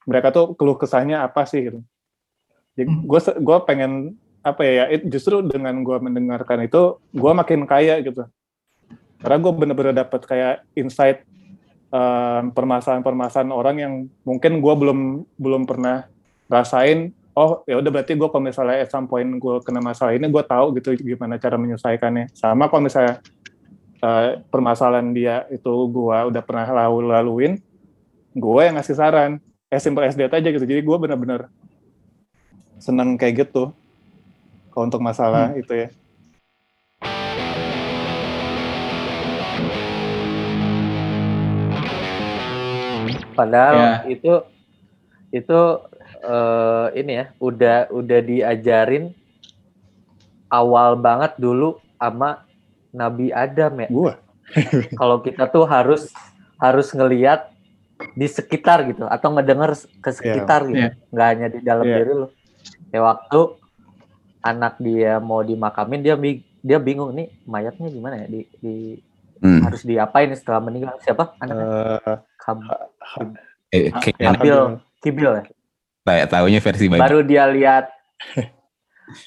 [0.07, 1.79] Mereka tuh keluh kesahnya apa sih gitu.
[2.77, 3.41] Jadi gue hmm.
[3.41, 3.91] gue pengen
[4.45, 8.23] apa ya, ya justru dengan gue mendengarkan itu gue makin kaya gitu.
[9.17, 11.25] Karena gue bener-bener dapet kayak insight
[11.87, 13.93] permasalahan permasalahan-permasalahan orang yang
[14.27, 14.99] mungkin gue belum
[15.39, 16.05] belum pernah
[16.51, 20.25] rasain oh ya udah berarti gue kalau misalnya at some point gue kena masalah ini
[20.25, 22.33] gue tahu gitu gimana cara menyelesaikannya.
[22.33, 23.21] Sama kalau misalnya
[24.01, 27.53] uh, permasalahan dia itu gue udah pernah lalu laluin
[28.33, 29.37] gue yang ngasih saran.
[29.69, 30.65] Eh simple as that aja gitu.
[30.65, 31.53] Jadi gue bener-bener
[32.81, 33.69] seneng kayak gitu.
[34.73, 35.61] Kalau untuk masalah hmm.
[35.61, 35.87] itu ya.
[43.37, 43.93] Padahal ya.
[44.09, 44.33] itu
[45.29, 45.59] itu
[46.23, 49.13] uh, ini ya udah udah diajarin
[50.47, 52.45] awal banget dulu sama
[52.93, 53.89] Nabi Adam ya.
[53.91, 54.13] Gua.
[54.99, 56.09] Kalau kita tuh harus
[56.57, 57.51] harus ngelihat
[58.13, 60.69] di sekitar gitu atau ngedenger ke sekitar yeah.
[60.69, 61.11] gitu, yeah.
[61.11, 61.97] nggak hanya di dalam yeah.
[62.01, 62.27] diri lo.
[62.93, 63.39] Ya waktu
[64.45, 66.15] anak dia mau dimakamin dia
[66.63, 68.75] dia bingung nih mayatnya gimana ya di, di
[69.41, 69.61] hmm.
[69.67, 71.65] harus diapain setelah meninggal siapa anaknya?
[71.67, 72.63] Uh, Kab,
[73.75, 75.43] eh, Kibil, Kibil ya.
[76.07, 77.01] Kayak tahunya versi baru.
[77.03, 77.85] Baru dia lihat.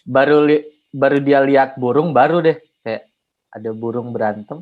[0.05, 0.61] Baru li,
[0.93, 2.61] baru dia lihat burung baru deh.
[2.85, 3.09] Kayak
[3.49, 4.61] ada burung berantem.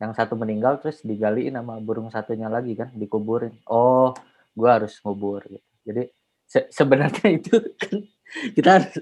[0.00, 3.52] Yang satu meninggal terus digaliin sama burung satunya lagi kan dikuburin.
[3.68, 4.16] Oh
[4.56, 5.68] gua harus ngubur gitu.
[5.84, 6.08] Jadi
[6.48, 8.00] se sebenarnya itu kan
[8.56, 8.92] kita harus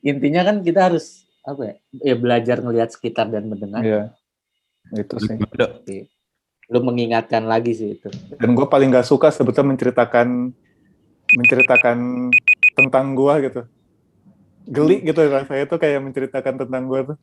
[0.00, 3.84] intinya kan kita harus apa ya, ya belajar ngelihat sekitar dan mendengar.
[3.84, 4.02] Iya.
[4.96, 6.08] Itu sih.
[6.72, 8.08] Lu mengingatkan lagi sih itu.
[8.40, 10.56] Dan gue paling gak suka sebetulnya menceritakan
[11.34, 12.30] menceritakan
[12.74, 13.62] tentang gue gitu.
[14.70, 17.16] Geli gitu rasanya tuh kayak menceritakan tentang gue tuh.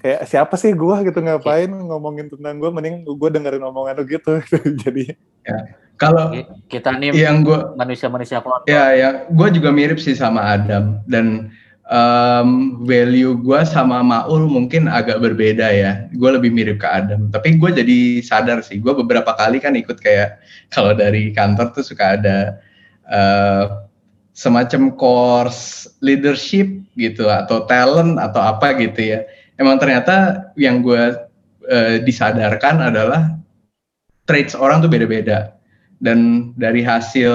[0.00, 4.40] Kayak siapa sih gue gitu ngapain ngomongin tentang gue mending gue dengerin omongan lu gitu.
[4.84, 5.12] Jadi
[5.44, 5.58] ya.
[6.00, 6.32] kalau
[6.72, 11.52] kita nih yang gue manusia-manusia kotor ya ya gue juga mirip sih sama Adam dan
[11.90, 16.08] um, value gue sama Maul mungkin agak berbeda ya.
[16.16, 17.28] Gue lebih mirip ke Adam.
[17.28, 20.40] Tapi gue jadi sadar sih gue beberapa kali kan ikut kayak
[20.72, 22.56] kalau dari kantor tuh suka ada
[23.10, 23.84] uh,
[24.32, 29.26] semacam course leadership gitu atau talent atau apa gitu ya.
[29.60, 31.18] Emang ternyata yang gue
[31.68, 33.36] uh, disadarkan adalah
[34.24, 35.52] traits orang tuh beda-beda.
[36.00, 37.34] Dan dari hasil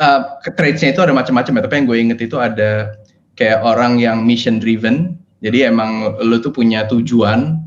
[0.00, 0.20] uh,
[0.56, 2.96] traitsnya itu ada macam-macam ya tapi yang gue inget itu ada
[3.36, 7.62] kayak orang yang mission driven jadi emang lo tuh punya tujuan.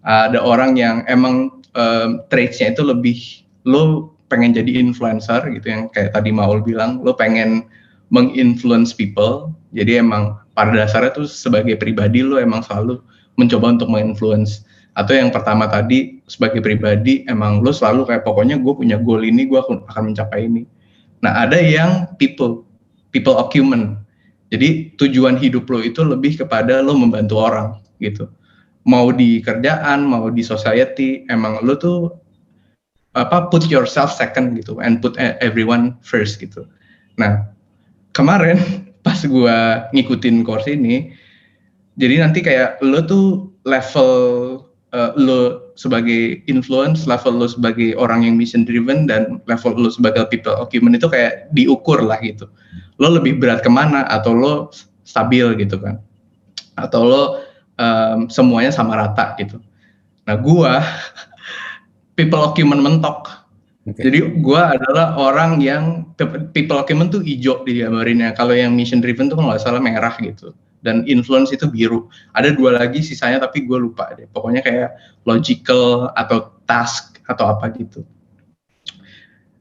[0.00, 6.14] Ada orang yang emang uh, traitsnya itu lebih lo pengen jadi influencer gitu yang kayak
[6.14, 7.66] tadi Maul bilang lo pengen
[8.14, 9.50] menginfluence people.
[9.74, 13.02] Jadi emang pada dasarnya tuh sebagai pribadi lo emang selalu
[13.34, 14.62] mencoba untuk menginfluence.
[14.94, 19.46] Atau yang pertama tadi sebagai pribadi emang lo selalu kayak pokoknya gue punya goal ini
[19.46, 20.66] gue akan mencapai ini.
[21.22, 22.66] Nah ada yang people
[23.10, 23.98] people acumen.
[24.50, 28.26] Jadi tujuan hidup lo itu lebih kepada lo membantu orang gitu.
[28.82, 32.10] Mau di kerjaan mau di society emang lo tuh
[33.18, 36.62] apa put yourself second gitu and put e, everyone first gitu.
[37.18, 37.46] Nah
[38.14, 38.60] kemarin
[39.06, 39.56] pas gue
[39.96, 41.10] ngikutin course ini,
[41.96, 44.12] jadi nanti kayak lo tuh level
[44.92, 50.28] uh, lo sebagai influence, level lo sebagai orang yang mission driven dan level lo sebagai
[50.28, 52.46] people acumen itu kayak diukur lah gitu.
[53.00, 54.54] Lo lebih berat ke mana atau lo
[55.08, 55.98] stabil gitu kan?
[56.76, 57.22] Atau lo
[57.80, 59.58] um, semuanya sama rata gitu.
[60.28, 60.72] Nah gue
[62.20, 63.48] people acumen mentok.
[63.88, 64.12] Okay.
[64.12, 66.12] Jadi gue adalah orang yang
[66.52, 68.36] people acumen tuh hijau di gambarinnya.
[68.36, 70.52] Kalau yang mission driven tuh kalau nggak salah merah gitu.
[70.84, 72.12] Dan influence itu biru.
[72.36, 74.28] Ada dua lagi sisanya tapi gue lupa deh.
[74.28, 74.92] Pokoknya kayak
[75.24, 78.04] logical atau task atau apa gitu.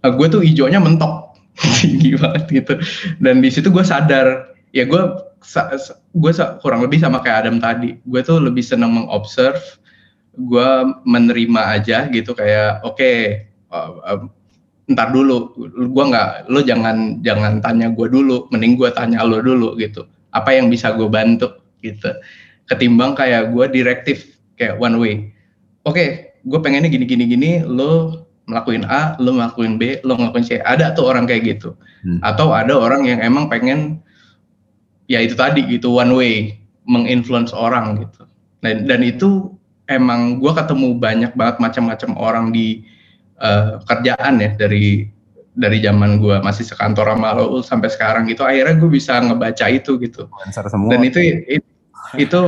[0.04, 1.39] Nah, gue tuh hijaunya mentok
[1.80, 2.74] tinggi banget gitu.
[3.24, 5.02] Dan di situ gue sadar ya gue
[6.12, 7.95] gue kurang lebih sama kayak Adam tadi.
[8.04, 9.79] Gue tuh lebih senang mengobserve
[10.39, 10.69] gue
[11.04, 14.21] menerima aja gitu kayak oke okay, uh, uh,
[14.89, 15.54] ntar dulu.
[15.91, 20.08] Gue nggak lo jangan jangan tanya gue dulu mending gue tanya lo dulu gitu.
[20.32, 21.60] Apa yang bisa gue bantu?
[21.84, 22.10] Gitu.
[22.65, 25.15] Ketimbang kayak gue direktif kayak one way
[25.88, 30.45] oke okay, gue pengennya gini gini gini lo melakukan A lo melakukan B lo ngelakuin
[30.45, 30.52] C.
[30.62, 31.73] Ada tuh orang kayak gitu.
[31.99, 32.23] Hmm.
[32.23, 33.99] atau ada orang yang emang pengen
[35.12, 36.34] ya itu tadi gitu one way
[36.88, 38.23] menginfluence orang gitu.
[38.63, 39.52] Dan dan itu
[39.89, 42.86] emang gue ketemu banyak banget macam-macam orang di
[43.41, 45.10] uh, kerjaan ya dari
[45.58, 49.97] dari zaman gue masih sekantor sama lo sampai sekarang gitu akhirnya gue bisa ngebaca itu
[49.99, 50.93] gitu semua.
[50.93, 51.67] dan itu itu,
[52.15, 52.41] itu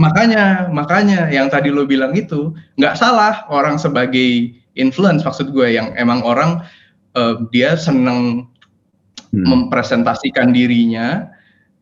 [0.00, 2.50] makanya makanya yang tadi lo bilang itu
[2.80, 6.64] nggak salah orang sebagai influence maksud gue yang emang orang
[7.14, 8.50] uh, dia seneng
[9.30, 9.44] hmm.
[9.44, 11.28] mempresentasikan dirinya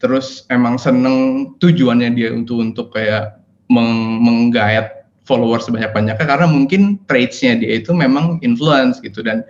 [0.03, 3.41] terus emang seneng tujuannya dia untuk untuk kayak
[3.73, 9.41] meng menggayat followers sebanyak-banyaknya karena mungkin traitsnya dia itu memang influence gitu dan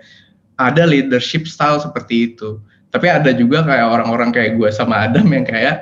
[0.55, 2.61] ada leadership style seperti itu.
[2.93, 5.81] Tapi ada juga kayak orang-orang kayak gue sama Adam yang kayak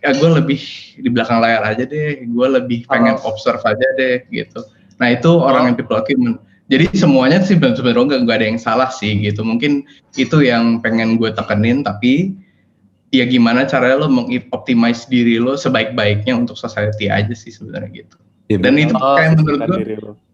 [0.00, 0.60] ya gue lebih
[1.00, 3.32] di belakang layar aja deh gue lebih pengen Oh.
[3.32, 4.64] observe aja deh gitu
[4.96, 6.40] nah itu orang yang people acumen
[6.72, 9.84] jadi semuanya sih sebenarnya nggak ada yang salah sih gitu mungkin
[10.16, 12.32] itu yang pengen gue tekenin tapi
[13.10, 18.16] ya gimana caranya lo mengoptimize diri lo sebaik-baiknya untuk society aja sih sebenarnya gitu.
[18.50, 19.82] Ya, dan itu Oh, kayak menurut gue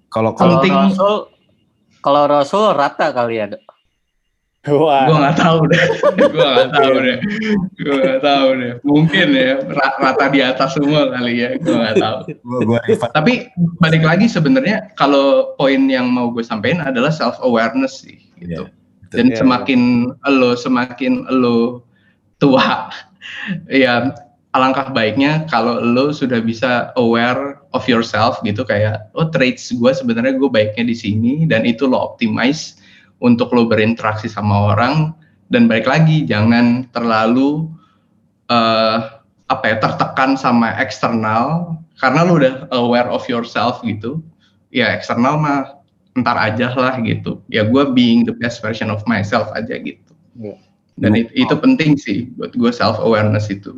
[0.08, 0.60] kalau Kalau.
[0.64, 1.14] Rasul,
[2.00, 3.46] kalau Rasul rata kali ya.
[4.66, 5.78] Wah, gue nggak tahu deh.
[6.34, 7.18] Gue nggak tahu deh.
[7.78, 8.72] Gue nggak tahu deh.
[8.82, 11.54] Mungkin ya ra- rata di atas semua kali ya.
[11.54, 12.18] Gue nggak tahu.
[12.42, 13.46] Gua, gua revert tapi
[13.78, 18.66] balik lagi sebenarnya kalau poin yang mau gue sampaikan adalah self awareness sih gitu.
[18.66, 19.80] Iya, dan Iya, semakin
[20.34, 21.85] lo semakin lo
[22.38, 22.90] tua.
[23.70, 24.14] Ya
[24.56, 30.40] alangkah baiknya kalau lo sudah bisa aware of yourself gitu kayak oh traits gue sebenarnya
[30.40, 32.80] gue baiknya di sini dan itu lo optimize
[33.20, 35.12] untuk lo berinteraksi sama orang.
[35.46, 37.70] Dan balik lagi jangan terlalu
[38.50, 38.98] eh,
[39.46, 44.18] apa ya tertekan sama eksternal karena lo udah aware of yourself gitu.
[44.74, 45.76] Ya eksternal mah
[46.16, 47.44] ntar aja lah gitu.
[47.52, 50.12] Ya gue being the best version of myself aja gitu.
[50.34, 50.56] Iya.
[50.96, 53.76] Dan it- itu penting sih buat gue self awareness itu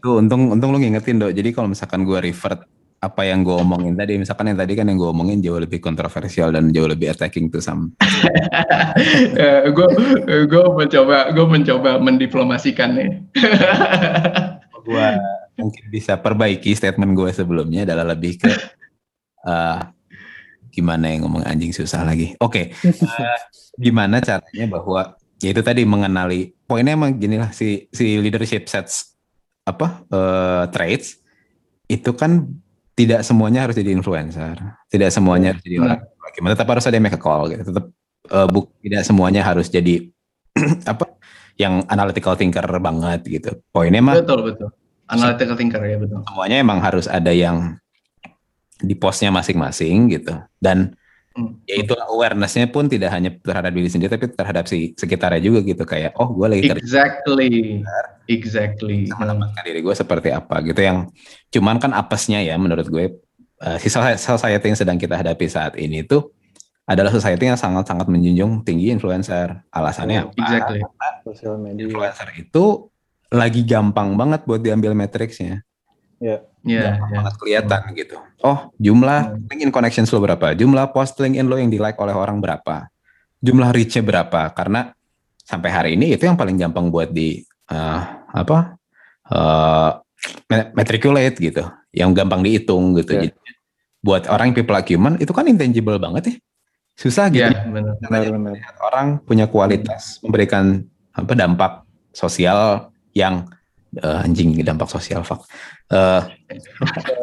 [0.00, 1.34] Tuh, untung untung lu ngingetin dok.
[1.34, 2.62] Jadi kalau misalkan gue revert
[3.00, 6.52] apa yang gue omongin tadi, misalkan yang tadi kan yang gue omongin jauh lebih kontroversial
[6.52, 7.96] dan jauh lebih attacking to some.
[9.76, 9.88] gue
[10.46, 13.32] gue mencoba gue mencoba mendiplomasikannya
[14.80, 15.06] gue
[15.60, 18.52] mungkin bisa perbaiki statement gue sebelumnya adalah lebih ke
[19.44, 19.78] eh,
[20.70, 22.32] gimana yang ngomong anjing susah lagi.
[22.38, 23.38] Oke, eh,
[23.76, 29.16] gimana caranya bahwa ya itu tadi mengenali poinnya emang gini lah si si leadership sets
[29.64, 31.20] apa eh, traits
[31.90, 32.46] itu kan
[32.94, 34.60] tidak semuanya harus jadi influencer,
[34.92, 35.88] tidak semuanya harus jadi Hmm.
[35.96, 37.86] orang gimana tetap harus ada yang make a call gitu, tetap
[38.28, 40.04] eh, buk- tidak semuanya harus jadi
[40.92, 41.16] apa
[41.56, 43.50] yang analytical thinker banget gitu.
[43.72, 44.68] Poinnya mah betul betul
[45.10, 47.74] analytical thinker ya betul semuanya emang harus ada yang
[48.80, 50.94] di posnya masing-masing gitu dan
[51.30, 51.62] Hmm.
[51.62, 55.86] ya itu awarenessnya pun tidak hanya terhadap diri sendiri tapi terhadap si sekitarnya juga gitu
[55.86, 57.86] kayak oh gue lagi kerja exactly.
[58.26, 59.06] exactly.
[59.14, 60.82] Menempatkan diri gue seperti apa gitu.
[60.82, 61.14] Yang
[61.54, 63.22] cuman kan apesnya ya menurut gue
[63.62, 66.34] eh, si soci- society yang sedang kita hadapi saat ini tuh
[66.90, 69.70] adalah society yang sangat-sangat menjunjung tinggi influencer.
[69.70, 70.34] Alasannya apa?
[70.34, 70.82] exactly.
[71.62, 71.86] Media.
[71.86, 72.90] influencer itu
[73.30, 75.62] lagi gampang banget buat diambil matriksnya
[76.20, 78.16] ya gampang ya banget kelihatan gitu.
[78.44, 79.48] Oh, jumlah Hmm.
[79.48, 80.52] LinkedIn connections lo berapa?
[80.52, 82.92] Jumlah post LinkedIn lo yang di like oleh orang berapa?
[83.40, 84.52] Jumlah reach-nya berapa?
[84.52, 84.92] Karena
[85.40, 87.40] sampai hari ini itu yang paling gampang buat di
[87.72, 88.00] eh,
[88.36, 88.76] apa?
[89.30, 89.90] eh
[90.50, 91.64] ma- matriculate gitu,
[91.96, 93.16] yang gampang dihitung gitu.
[93.16, 93.20] Ya.
[93.24, 93.28] Jadi,
[94.00, 96.34] buat orang yang people acumen itu kan intangible banget ya.
[97.00, 97.48] Susah gitu.
[97.48, 98.52] ya benar Benar-benar.
[98.60, 100.84] Lihat orang punya kualitas memberikan
[101.16, 101.72] apa dampak
[102.12, 103.48] sosial yang
[103.98, 105.46] eh, anjing dampak sosial fuck.
[105.90, 106.22] Eh,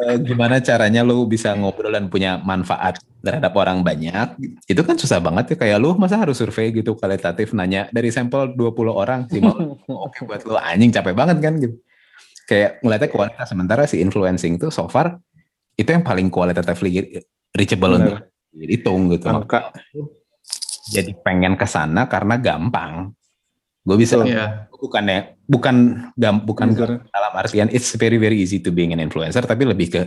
[0.08, 4.38] eh, gimana caranya lu bisa ngobrol dan punya manfaat terhadap orang banyak
[4.70, 8.54] itu kan susah banget ya kayak lu masa harus survei gitu kualitatif nanya dari sampel
[8.54, 9.58] 20 orang sih mau
[10.06, 11.76] oke buat lu anjing capek banget kan gitu
[12.46, 15.18] kayak ngeliatnya kualitas sementara si influencing tuh so far
[15.74, 17.22] itu yang paling kualitatively
[17.54, 18.06] reachable Benar.
[18.06, 18.18] untuk
[18.54, 19.70] dihitung gitu Angka.
[20.88, 23.12] jadi pengen ke sana karena gampang.
[23.82, 24.34] Gue bisa Betul.
[24.34, 25.76] ya bukannya bukan
[26.14, 29.88] gam, bukan Measure- dalam artian it's very very easy to being an influencer tapi lebih
[29.90, 30.02] ke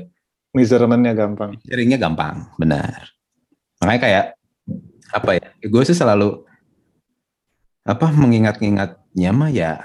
[0.52, 1.56] measurement-nya gampang.
[1.64, 3.08] sharingnya gampang, benar.
[3.80, 4.26] Makanya kayak
[5.12, 5.46] apa ya?
[5.66, 6.44] Gue sih selalu
[7.82, 9.82] apa mengingat-ingatnya mah ya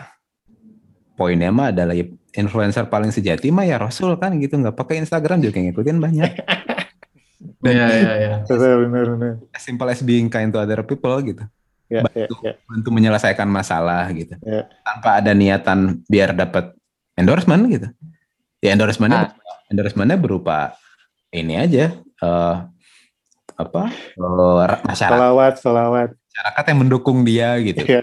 [1.17, 2.05] poinnya mah adalah ya,
[2.37, 6.31] influencer paling sejati mah ya Rasul kan gitu nggak pakai Instagram juga ngikutin banyak.
[7.65, 11.43] ya ya ya Benar, benar, simple as being kind to other people gitu.
[11.87, 12.35] Ya, ya, Bantu.
[12.43, 12.53] ya.
[12.67, 14.67] bantu menyelesaikan masalah gitu Ya.
[14.83, 16.75] tanpa ada niatan biar dapat
[17.15, 17.87] endorsement gitu
[18.59, 19.39] ya endorsementnya
[19.71, 20.75] endorsementnya berupa
[21.31, 22.57] ini aja eh
[23.57, 26.09] apa eh, masyarakat Salawat, salawat.
[26.13, 28.03] masyarakat yang mendukung dia gitu ya.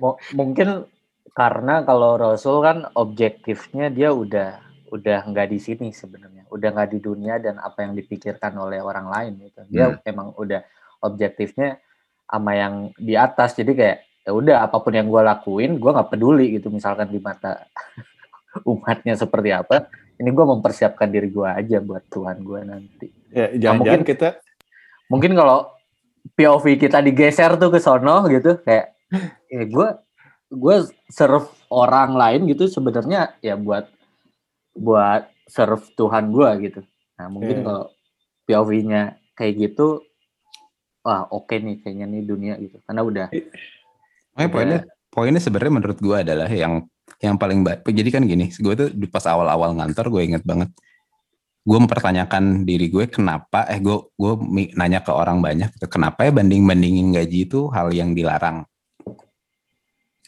[0.00, 0.88] Mu- mungkin
[1.30, 4.58] karena kalau Rasul kan objektifnya dia udah
[4.90, 9.06] udah nggak di sini sebenarnya, udah nggak di dunia dan apa yang dipikirkan oleh orang
[9.06, 9.62] lain gitu.
[9.70, 10.66] Dia emang udah
[11.06, 11.78] objektifnya
[12.30, 13.58] sama yang di atas.
[13.58, 16.70] Jadi kayak ya udah apa pun yang gue lakuin, gue nggak peduli gitu.
[16.70, 17.66] Misalkan di mata
[18.70, 23.06] umatnya seperti apa, ini gue mempersiapkan diri gue aja buat Tuhan gue nanti.
[23.30, 24.28] Ya, jangan-jangan mungkin- kita
[25.06, 25.58] mungkin kalau
[26.34, 28.94] POV kita digeser tuh ke sono gitu kayak
[29.48, 29.88] ya gue
[30.50, 30.76] gue
[31.08, 33.88] serve orang lain gitu sebenarnya ya buat
[34.74, 36.80] buat serve Tuhan gue gitu
[37.16, 37.64] nah mungkin Iya.
[37.66, 37.84] kalau
[38.46, 39.02] POV-nya
[39.34, 40.04] kayak gitu
[41.04, 43.28] wah oke nih kayaknya nih dunia gitu karena udah
[44.30, 44.80] Makanya poinnya
[45.10, 46.86] poinnya sebenarnya menurut gua adalah yang
[47.18, 47.84] yang paling baik.
[47.84, 50.70] Jadi kan gini, gue tuh di pas awal-awal ngantor gue inget banget.
[51.60, 54.32] Gue mempertanyakan diri gue kenapa, eh gue gue
[54.78, 58.64] nanya ke orang banyak, kenapa ya banding bandingin gaji itu hal yang dilarang.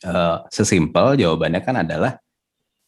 [0.02, 2.18] Uh, sesimpel jawabannya kan adalah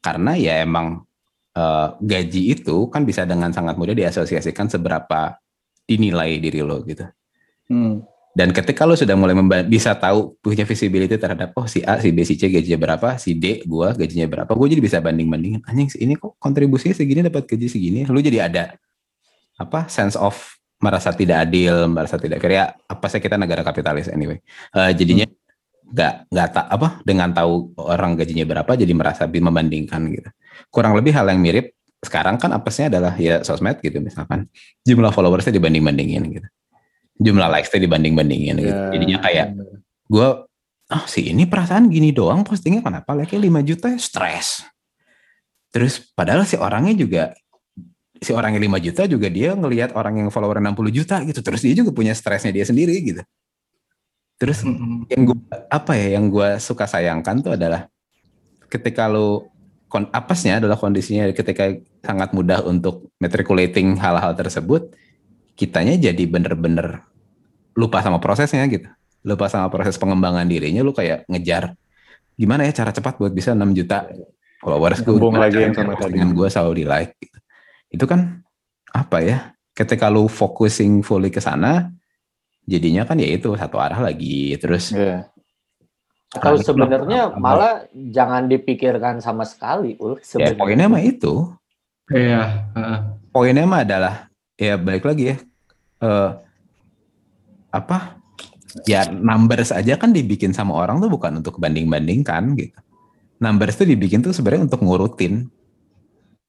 [0.02, 1.06] karena ya emang
[1.54, 5.38] uh, gaji itu kan bisa dengan sangat mudah diasosiasikan seberapa
[5.86, 7.06] dinilai diri lo gitu.
[7.68, 8.04] Hmm.
[8.34, 12.26] Dan ketika lo sudah mulai bisa tahu punya visibility terhadap oh si A, si B,
[12.26, 15.62] si C gajinya berapa, si D gua gajinya berapa, gue jadi bisa banding bandingin.
[15.62, 18.74] Anjing ini kok kontribusinya segini dapat gaji segini, lo jadi ada
[19.54, 20.34] apa sense of
[20.82, 24.42] merasa tidak adil, merasa tidak fair ya apa sih kita negara kapitalis anyway.
[24.74, 25.30] Uh, jadinya
[25.94, 26.30] nggak hmm.
[26.34, 30.30] nggak tak apa dengan tahu orang gajinya berapa jadi merasa membandingkan gitu.
[30.74, 31.70] Kurang lebih hal yang mirip
[32.02, 34.50] sekarang kan apesnya adalah ya sosmed gitu misalkan
[34.84, 36.48] jumlah followersnya dibanding bandingin gitu
[37.18, 38.74] jumlah likes-nya dibanding-bandingin gitu.
[38.74, 39.46] Ya, Jadinya kayak
[40.10, 40.28] gue
[40.84, 44.66] oh si ini perasaan gini doang postingnya kenapa like-nya 5 juta ya stres.
[45.74, 47.22] Terus padahal si orangnya juga
[48.18, 51.40] si orangnya 5 juta juga dia ngelihat orang yang follower 60 juta gitu.
[51.42, 53.22] Terus dia juga punya stresnya dia sendiri gitu.
[54.38, 54.66] Terus
[55.10, 55.38] yang gue
[55.70, 57.86] apa ya yang gue suka sayangkan tuh adalah
[58.66, 59.54] ketika lo
[60.10, 61.70] apesnya adalah kondisinya ketika
[62.02, 64.90] sangat mudah untuk matriculating hal-hal tersebut
[65.54, 67.02] kitanya jadi bener-bener
[67.74, 68.86] lupa sama prosesnya gitu.
[69.24, 71.74] Lupa sama proses pengembangan dirinya, lu kayak ngejar
[72.34, 74.10] gimana ya cara cepat buat bisa 6 juta
[74.58, 75.16] followers gue.
[75.16, 76.18] lagi yang sama tadi.
[76.20, 77.14] Gue selalu di like.
[77.16, 77.38] Gitu.
[77.94, 78.42] Itu kan
[78.90, 79.38] apa ya?
[79.74, 81.90] Ketika lu focusing fully ke sana,
[82.62, 84.54] jadinya kan ya itu satu arah lagi.
[84.58, 85.30] Terus yeah.
[86.34, 90.18] Kalau sebenarnya malah jangan dipikirkan sama sekali, ul.
[90.34, 91.54] Ya, poinnya mah itu.
[92.10, 92.42] Iya.
[92.74, 92.98] Uh.
[93.30, 95.36] Poinnya mah adalah ya balik lagi ya.
[96.02, 96.30] Uh,
[97.70, 98.18] apa?
[98.90, 102.74] Ya numbers aja kan dibikin sama orang tuh bukan untuk banding-bandingkan gitu.
[103.38, 105.50] Numbers tuh dibikin tuh sebenarnya untuk ngurutin.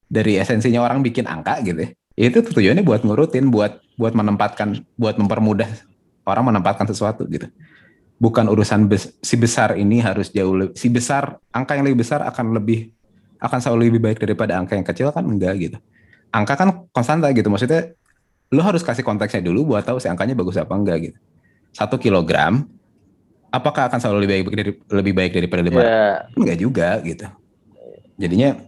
[0.06, 1.90] Dari esensinya orang bikin angka gitu ya.
[2.30, 5.66] Itu tujuannya buat ngurutin buat buat menempatkan buat mempermudah
[6.26, 7.50] orang menempatkan sesuatu gitu.
[8.16, 12.22] Bukan urusan bes, si besar ini harus jauh lebih si besar angka yang lebih besar
[12.24, 12.94] akan lebih
[13.42, 15.26] akan selalu lebih baik daripada angka yang kecil kan?
[15.26, 15.78] Enggak gitu
[16.36, 17.48] angka kan konstanta gitu.
[17.48, 17.96] Maksudnya
[18.52, 21.18] lo harus kasih konteksnya dulu buat tahu si angkanya bagus apa enggak gitu.
[21.72, 22.68] Satu kilogram
[23.48, 25.80] apakah akan selalu lebih baik dari lebih baik daripada lima?
[25.80, 26.16] Yeah.
[26.36, 27.26] enggak juga gitu.
[28.20, 28.60] Jadinya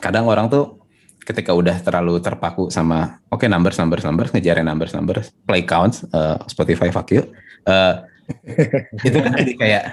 [0.00, 0.80] kadang orang tuh
[1.20, 6.02] ketika udah terlalu terpaku sama oke okay, numbers numbers numbers ngejarin numbers numbers play counts
[6.16, 7.22] uh, Spotify fuck you
[7.68, 8.02] uh,
[9.06, 9.84] itu kan jadi kayak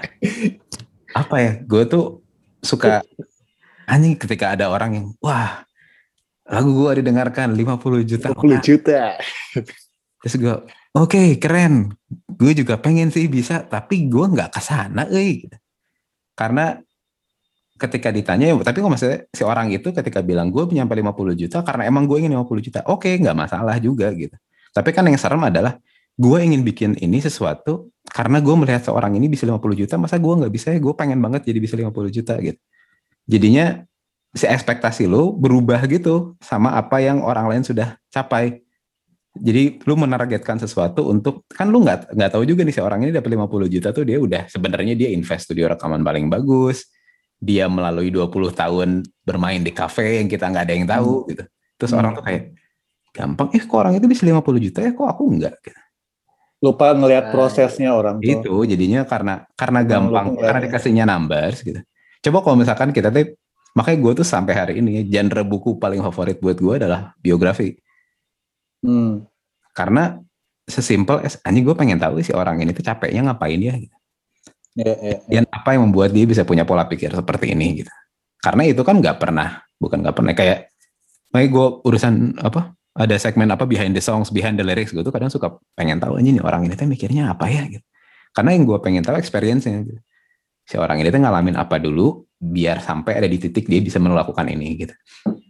[1.14, 2.24] apa ya gue tuh
[2.64, 3.04] suka
[3.86, 5.67] anjing ketika ada orang yang wah
[6.48, 8.26] lagu gue didengarkan 50 juta.
[8.32, 9.20] 50 juta.
[10.24, 10.56] Terus gue
[10.96, 11.92] oke okay, keren.
[12.26, 15.44] Gue juga pengen sih bisa tapi gue nggak ke sana eh
[16.32, 16.80] karena
[17.78, 21.86] ketika ditanya tapi kok maksudnya si orang itu ketika bilang gue nyampe 50 juta karena
[21.86, 24.34] emang gue ingin 50 juta oke okay, nggak masalah juga gitu.
[24.74, 25.78] Tapi kan yang serem adalah
[26.18, 30.34] gue ingin bikin ini sesuatu karena gue melihat seorang ini bisa 50 juta masa gue
[30.34, 30.78] nggak bisa ya?
[30.82, 32.60] Gue pengen banget jadi bisa 50 juta gitu.
[33.28, 33.84] Jadinya
[34.34, 38.60] si ekspektasi lu berubah gitu sama apa yang orang lain sudah capai.
[39.38, 43.14] Jadi lu menargetkan sesuatu untuk kan lu nggak nggak tahu juga nih si orang ini
[43.14, 46.90] dapat 50 juta tuh dia udah sebenarnya dia invest studio rekaman paling bagus.
[47.38, 51.26] Dia melalui 20 tahun bermain di kafe yang kita nggak ada yang tahu hmm.
[51.30, 51.44] gitu.
[51.78, 52.00] Terus hmm.
[52.02, 52.42] orang tuh kayak
[53.14, 55.80] gampang eh kok orang itu bisa 50 juta ya kok aku enggak gitu.
[56.58, 58.42] Lupa ngelihat nah, prosesnya orang tuh.
[58.42, 61.78] Itu jadinya karena karena gampang karena dikasihnya numbers gitu.
[62.18, 63.38] Coba kalau misalkan kita tuh
[63.76, 67.76] Makanya gue tuh sampai hari ini genre buku paling favorit buat gue adalah biografi.
[68.84, 69.26] Hmm.
[69.74, 70.18] Karena
[70.68, 73.96] sesimpel es anjing gue pengen tahu si orang ini tuh capeknya ngapain ya gitu.
[74.78, 75.42] Ya, ya, ya.
[75.42, 77.92] Dan apa yang membuat dia bisa punya pola pikir seperti ini gitu.
[78.38, 80.70] Karena itu kan nggak pernah, bukan nggak pernah kayak
[81.34, 85.10] makanya gue urusan apa ada segmen apa behind the songs, behind the lyrics gue tuh
[85.10, 87.84] kadang suka pengen tahu aja nih orang ini tuh mikirnya apa ya gitu.
[88.30, 90.00] Karena yang gue pengen tahu experience-nya gitu.
[90.68, 94.46] Si orang ini tuh ngalamin apa dulu, biar sampai ada di titik dia bisa melakukan
[94.46, 94.94] ini gitu.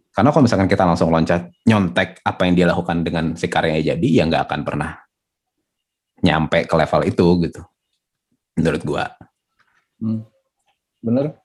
[0.09, 4.09] Karena kalau misalkan kita langsung loncat nyontek apa yang dia lakukan dengan si karyanya jadi,
[4.09, 4.91] ya nggak akan pernah
[6.25, 7.63] nyampe ke level itu gitu.
[8.59, 9.05] Menurut gua.
[10.03, 10.27] Hmm.
[10.99, 11.39] Bener.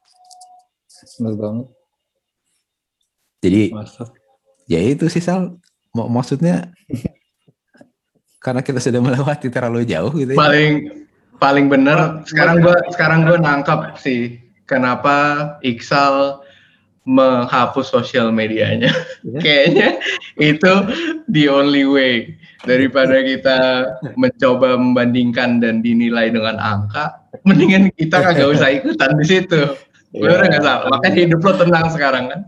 [1.21, 1.67] Bener banget.
[3.43, 4.03] Jadi, Masa.
[4.65, 5.59] ya itu sih Sal.
[5.93, 6.73] Maksudnya,
[8.41, 10.39] karena kita sudah melewati terlalu jauh gitu ya.
[10.39, 10.71] Paling
[11.37, 12.25] paling bener.
[12.25, 15.15] Sekarang gua sekarang gua nangkap sih kenapa
[15.61, 16.41] Iksal
[17.03, 18.87] menghapus sosial medianya.
[19.27, 19.41] Yeah.
[19.43, 19.89] Kayaknya
[20.39, 20.73] itu
[21.27, 23.59] the only way daripada kita
[24.15, 27.11] mencoba membandingkan dan dinilai dengan angka,
[27.43, 29.61] mendingan kita kagak usah ikutan di situ.
[30.15, 30.87] Lu udah nggak salah.
[30.87, 32.41] Makanya hidup lo tenang sekarang kan.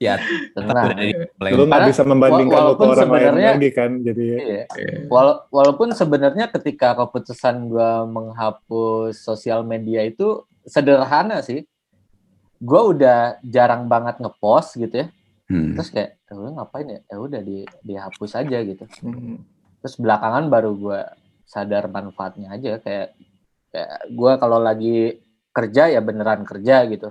[0.00, 0.16] Ya,
[0.56, 0.96] Tenang.
[1.36, 4.64] mulai Lu nggak bisa membandingkan lu ke walaupun orang lain sebenarnya- lagi kan, jadi Iya.
[5.12, 11.64] Wala- walaupun sebenarnya ketika keputusan gua menghapus sosial media itu sederhana sih.
[12.60, 15.06] Gua udah jarang banget ngepost gitu ya.
[15.50, 15.74] Hmm.
[15.74, 17.00] Terus kayak, "Eh, lu ngapain ya?
[17.08, 18.84] Ya udah di dihapus aja gitu.
[19.02, 19.42] Hmm.
[19.80, 21.00] Terus belakangan baru gua
[21.48, 23.18] sadar manfaatnya aja kayak
[23.74, 25.18] kayak gua kalau lagi
[25.50, 27.10] kerja ya beneran kerja gitu.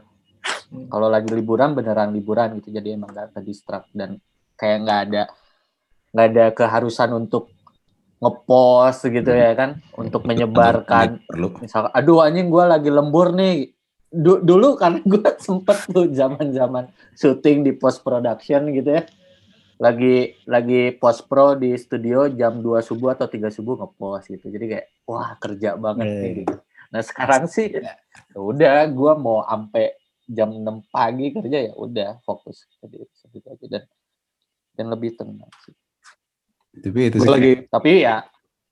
[0.70, 2.70] Kalau lagi liburan beneran liburan gitu.
[2.70, 4.22] Jadi emang gak ke distract dan
[4.54, 5.24] kayak nggak ada
[6.14, 7.54] nggak ada keharusan untuk
[8.20, 11.24] ngepost gitu ya kan untuk menyebarkan.
[11.24, 11.56] perlu.
[11.64, 13.72] misalkan aduh anjing gua lagi lembur nih.
[14.10, 19.04] Du- dulu kan gue sempet tuh zaman zaman syuting di post production gitu ya.
[19.80, 24.52] Lagi lagi post pro di studio jam 2 subuh atau 3 subuh ngepost gitu.
[24.52, 26.40] Jadi kayak wah kerja banget nih Iya.
[26.44, 26.56] gitu.
[26.90, 27.96] Nah sekarang sih ya
[28.36, 29.96] udah gua mau sampai
[30.26, 33.84] jam 6 pagi kerja ya udah fokus jadi segitu aja dan
[34.78, 35.74] dan lebih tenang sih
[36.72, 37.28] Tapi itu sih.
[37.28, 38.24] lagi tapi ya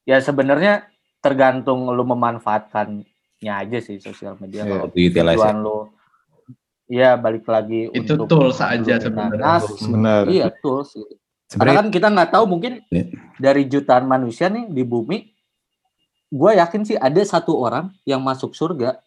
[0.03, 0.85] ya sebenarnya
[1.17, 3.03] tergantung lu memanfaatkannya
[3.49, 5.13] aja sih sosial media Iya, kalau ya.
[5.33, 5.77] tujuan lu
[6.87, 9.59] ya balik lagi Itu untuk tools aja sebenarnya.
[9.87, 10.23] benar.
[10.25, 11.13] iya tools gitu.
[11.51, 13.05] karena kan kita nggak tahu mungkin Iya.
[13.35, 15.33] dari jutaan manusia nih di bumi
[16.27, 18.99] gue yakin sih ada satu orang yang masuk surga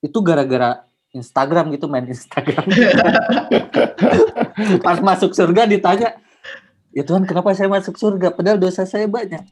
[0.00, 2.66] itu gara-gara Instagram gitu main Instagram
[4.86, 6.14] pas masuk surga ditanya
[6.94, 8.30] ya Tuhan kenapa saya masuk surga?
[8.30, 9.42] Padahal dosa saya banyak.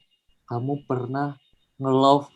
[0.46, 1.34] Kamu pernah
[1.82, 2.30] nge-love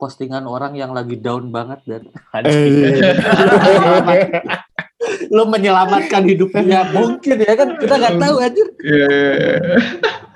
[0.00, 2.08] postingan orang yang lagi down banget dan
[5.34, 6.88] lo menyelamatkan hidupnya.
[6.90, 7.68] Mungkin ya kan?
[7.78, 8.68] Kita nggak tahu anjir.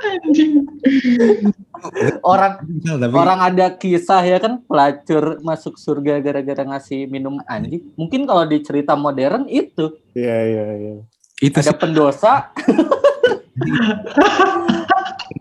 [0.04, 0.52] Anjing.
[2.24, 4.62] orang tapi orang ada kisah ya kan?
[4.64, 7.92] Pelacur masuk surga gara-gara ngasih minum anjing.
[7.98, 9.92] Mungkin kalau di cerita modern itu.
[10.14, 10.94] Iya iya iya.
[11.42, 12.54] itu ada pendosa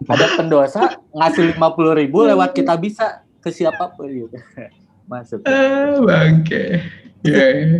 [0.05, 4.37] ada pendosa ngasih lima puluh ribu lewat kita bisa ke siapa pun gitu.
[5.11, 5.43] Masuk.
[5.43, 6.79] Ah, bangke.
[7.23, 7.79] Ya, ya.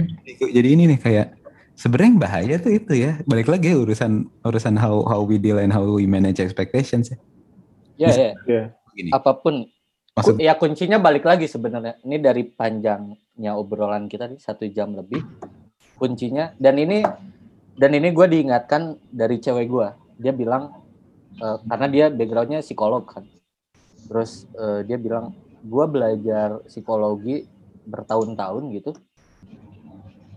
[0.52, 1.28] jadi ini nih kayak
[1.76, 3.20] sebenarnya yang bahaya tuh itu ya.
[3.24, 7.18] Balik lagi ya urusan urusan how how we deal and how we manage expectations ya.
[7.96, 8.64] ya ya Iya.
[8.94, 9.68] Gini, apa pun.
[10.14, 11.98] Maksud ya kuncinya balik lagi sebenarnya.
[12.06, 15.24] Ini dari panjangnya obrolan kita nih satu jam lebih.
[15.98, 17.02] Kuncinya dan ini
[17.74, 19.88] dan ini gue diingatkan dari cewek gue
[20.18, 20.74] dia bilang
[21.38, 23.26] eh, karena dia backgroundnya psikolog kan.
[24.10, 25.34] Terus eh, dia bilang
[25.64, 27.48] gue belajar psikologi
[27.88, 28.92] bertahun-tahun gitu.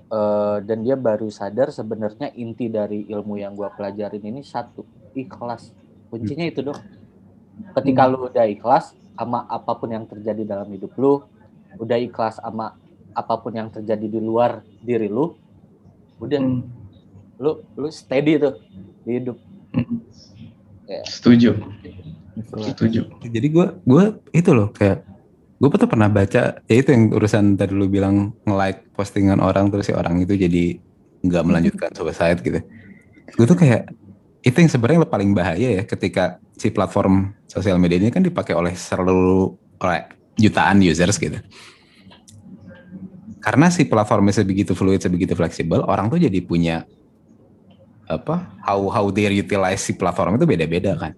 [0.07, 4.87] Eh, dan dia baru sadar sebenarnya inti dari ilmu yang gue pelajarin ini satu
[5.19, 5.75] ikhlas.
[6.07, 6.79] Kuncinya itu dong.
[7.75, 11.25] Ketika lu udah ikhlas sama apa pun yang terjadi dalam hidup lu
[11.81, 12.77] udah ikhlas sama
[13.17, 15.33] apa pun yang terjadi di luar diri lu
[16.21, 16.41] udah.
[16.41, 16.63] Hmm.
[17.37, 18.57] lu lu steady tuh
[19.05, 19.37] di hidup
[21.05, 21.51] Setuju.
[22.37, 23.01] Setuju.
[23.25, 24.05] jadi gue gue
[24.37, 25.09] itu loh kayak
[25.57, 29.89] gue tuh pernah baca ya itu yang urusan tadi lu bilang nge-like postingan orang terus
[29.89, 30.77] si orang itu jadi
[31.25, 32.61] nggak melanjutkan suicide gitu
[33.41, 33.89] gue tuh kayak
[34.45, 38.77] itu yang sebenarnya paling bahaya ya ketika si platform sosial media ini kan dipakai oleh
[38.77, 40.05] seluruh oleh
[40.37, 41.41] jutaan users gitu
[43.41, 46.85] karena si platformnya sebegitu fluid sebegitu fleksibel orang tuh jadi punya
[48.07, 51.13] apa how how they utilize si platform itu beda-beda kan.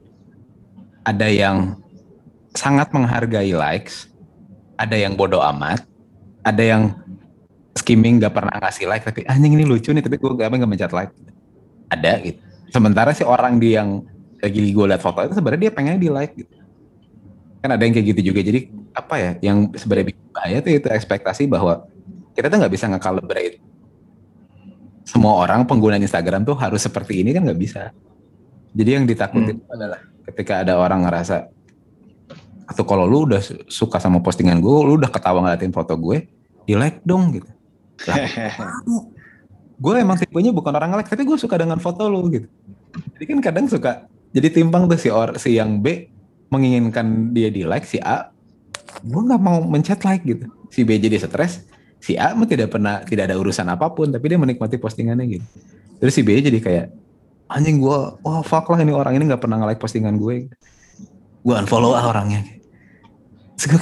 [1.05, 1.77] Ada yang
[2.57, 4.09] sangat menghargai likes
[4.79, 5.85] ada yang bodoh amat
[6.47, 6.83] ada yang
[7.77, 10.93] skimming gak pernah ngasih like tapi anjing ini lucu nih tapi gue gak nggak mencet
[10.93, 11.13] like.
[11.89, 12.41] Ada gitu.
[12.69, 14.05] Sementara si orang di yang
[14.39, 16.53] lagi gue liat foto itu sebenarnya dia pengen di like gitu.
[17.65, 18.41] Kan ada yang kayak gitu juga.
[18.45, 18.61] Jadi
[18.93, 21.87] apa ya yang sebenarnya bahaya tuh itu ekspektasi bahwa
[22.37, 23.59] kita tuh nggak bisa nge-calibrate
[25.09, 27.97] semua orang pengguna Instagram tuh harus seperti ini kan nggak bisa.
[28.77, 31.49] Jadi yang ditakutin adalah ketika ada orang ngerasa
[32.69, 36.29] atau kalau lu udah su- suka sama postingan gue lu udah ketawa ngeliatin foto gue
[36.69, 37.49] di like dong gitu.
[39.79, 42.51] Gue emang tipenya bukan orang like tapi gue suka dengan foto lu gitu.
[43.15, 46.11] Jadi kan kadang suka jadi timpang tuh si or si yang B
[46.51, 48.35] menginginkan dia di like si A
[49.07, 50.51] gue nggak mau mencet like gitu.
[50.69, 51.63] Si B jadi stres
[51.99, 55.47] si A mah tidak pernah tidak ada urusan apa pun tapi dia menikmati postingannya gitu.
[55.99, 56.87] Terus si B jadi kayak
[57.51, 60.47] anjing gue wah fuck lah ini orang ini nggak pernah nge-like postingan gue.
[61.43, 62.47] Gue unfollow ah orangnya.
[63.59, 63.81] Terus gue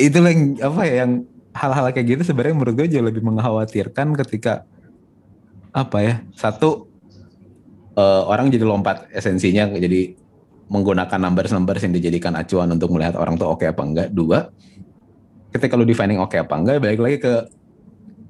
[0.00, 1.12] itu yang apa ya yang
[1.50, 4.64] hal-hal kayak gitu sebenarnya menurut gue jauh lebih mengkhawatirkan ketika
[5.70, 6.86] apa ya satu
[7.98, 10.14] eh, orang jadi lompat esensinya jadi
[10.70, 14.08] menggunakan numbers-numbers yang dijadikan acuan untuk melihat orang tuh oke apa enggak.
[14.14, 14.46] Dua
[15.50, 17.34] ketika lu defining oke apa enggak balik lagi ke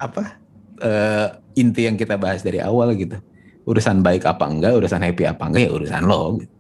[0.01, 0.41] apa
[0.81, 3.21] uh, inti yang kita bahas dari awal gitu.
[3.69, 6.41] Urusan baik apa enggak, urusan happy apa enggak ya urusan lo.
[6.41, 6.55] Gitu.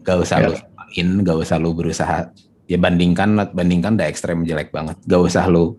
[0.00, 0.46] Gak usah ya.
[0.48, 0.54] lu
[0.96, 2.32] in, gak usah lu berusaha
[2.70, 4.96] ya bandingkan bandingkan udah ekstrem jelek banget.
[5.04, 5.76] Gak usah lu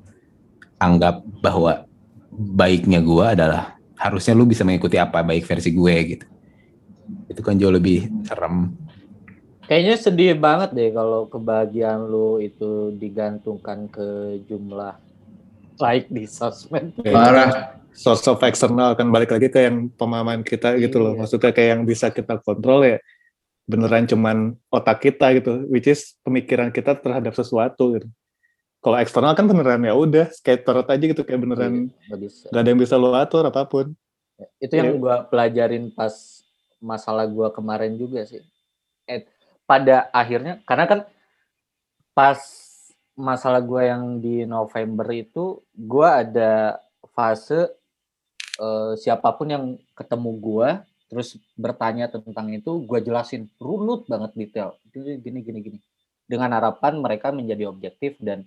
[0.77, 1.87] anggap bahwa
[2.31, 6.25] baiknya gua adalah harusnya lu bisa mengikuti apa baik versi gue gitu.
[7.29, 8.73] Itu kan jauh lebih serem.
[9.71, 14.99] Kayaknya sedih banget deh kalau kebahagiaan lu itu digantungkan ke jumlah
[15.79, 16.91] like di sosmed.
[16.99, 17.79] Parah.
[17.95, 21.15] Source of external kan balik lagi ke yang pemahaman kita gitu loh.
[21.15, 21.19] Iya.
[21.23, 22.99] Maksudnya kayak yang bisa kita kontrol ya
[23.63, 28.11] beneran cuman otak kita gitu, which is pemikiran kita terhadap sesuatu gitu.
[28.83, 32.81] Kalau eksternal kan beneran ya udah skater aja gitu kayak beneran iya, gak ada yang
[32.83, 33.95] bisa lo atur apa pun.
[34.59, 34.99] Itu yang ya.
[34.99, 36.11] gue pelajarin pas
[36.83, 38.43] masalah gue kemarin juga sih.
[39.71, 40.99] Pada akhirnya karena kan
[42.11, 42.35] pas
[43.15, 46.75] masalah gue yang di November itu gue ada
[47.15, 47.71] fase
[48.59, 49.65] uh, siapa pun yang
[49.95, 50.69] ketemu gue
[51.07, 54.75] terus bertanya tentang itu gue jelasin runut banget detail.
[54.91, 55.79] Gini gini gini.
[56.27, 58.43] Dengan harapan mereka menjadi objektif dan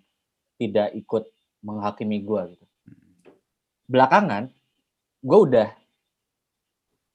[0.60, 1.24] tidak ikut
[1.64, 2.66] menghakimi gue gitu.
[3.88, 4.52] Belakangan
[5.24, 5.68] gue udah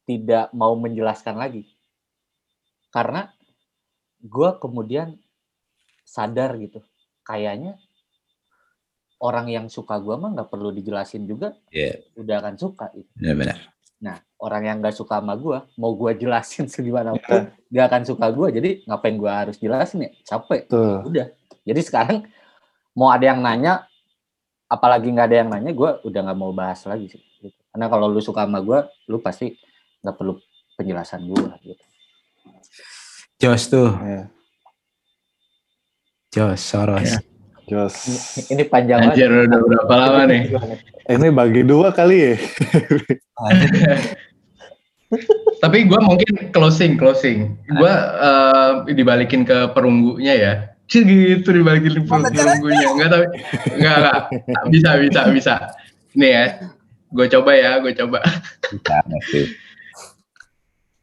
[0.09, 1.69] tidak mau menjelaskan lagi.
[2.89, 3.29] Karena
[4.19, 5.15] gue kemudian
[6.03, 6.83] sadar gitu
[7.23, 7.79] kayaknya
[9.19, 11.99] orang yang suka gue mah nggak perlu dijelasin juga yeah.
[12.15, 13.11] udah akan suka gitu.
[13.19, 13.57] Yeah, benar.
[13.99, 17.85] Nah orang yang nggak suka sama gue mau gue jelasin segimana pun yeah.
[17.85, 20.71] gak akan suka gue jadi ngapain gue harus jelasin ya capek.
[20.71, 21.03] Tuh.
[21.05, 21.27] Udah.
[21.67, 22.17] Jadi sekarang
[22.95, 23.85] mau ada yang nanya
[24.71, 27.21] apalagi nggak ada yang nanya gue udah nggak mau bahas lagi sih.
[27.43, 27.59] Gitu.
[27.75, 28.79] Karena kalau lu suka sama gue
[29.11, 29.51] lu pasti
[29.99, 30.39] nggak perlu
[30.79, 31.83] penjelasan gue gitu.
[33.39, 33.95] Jos tuh.
[34.03, 34.27] Yeah
[36.29, 37.09] Jos Soros.
[37.09, 37.19] Ya.
[37.69, 37.95] Jos.
[38.49, 39.13] Ini panjang banget.
[39.17, 40.41] Anjir udah berapa lama nih?
[41.09, 42.33] Ini bagi dua kali ya.
[45.63, 47.57] Tapi gue mungkin closing, closing.
[47.65, 47.89] Gue
[48.21, 50.53] uh, dibalikin ke perunggunya ya.
[50.89, 52.87] Cih gitu dibalikin ke perunggunya.
[52.93, 53.25] Enggak tapi
[53.77, 54.21] enggak, enggak.
[54.69, 55.53] Bisa, bisa, bisa.
[56.13, 56.45] Nih ya.
[57.09, 58.21] Gue coba ya, gue coba.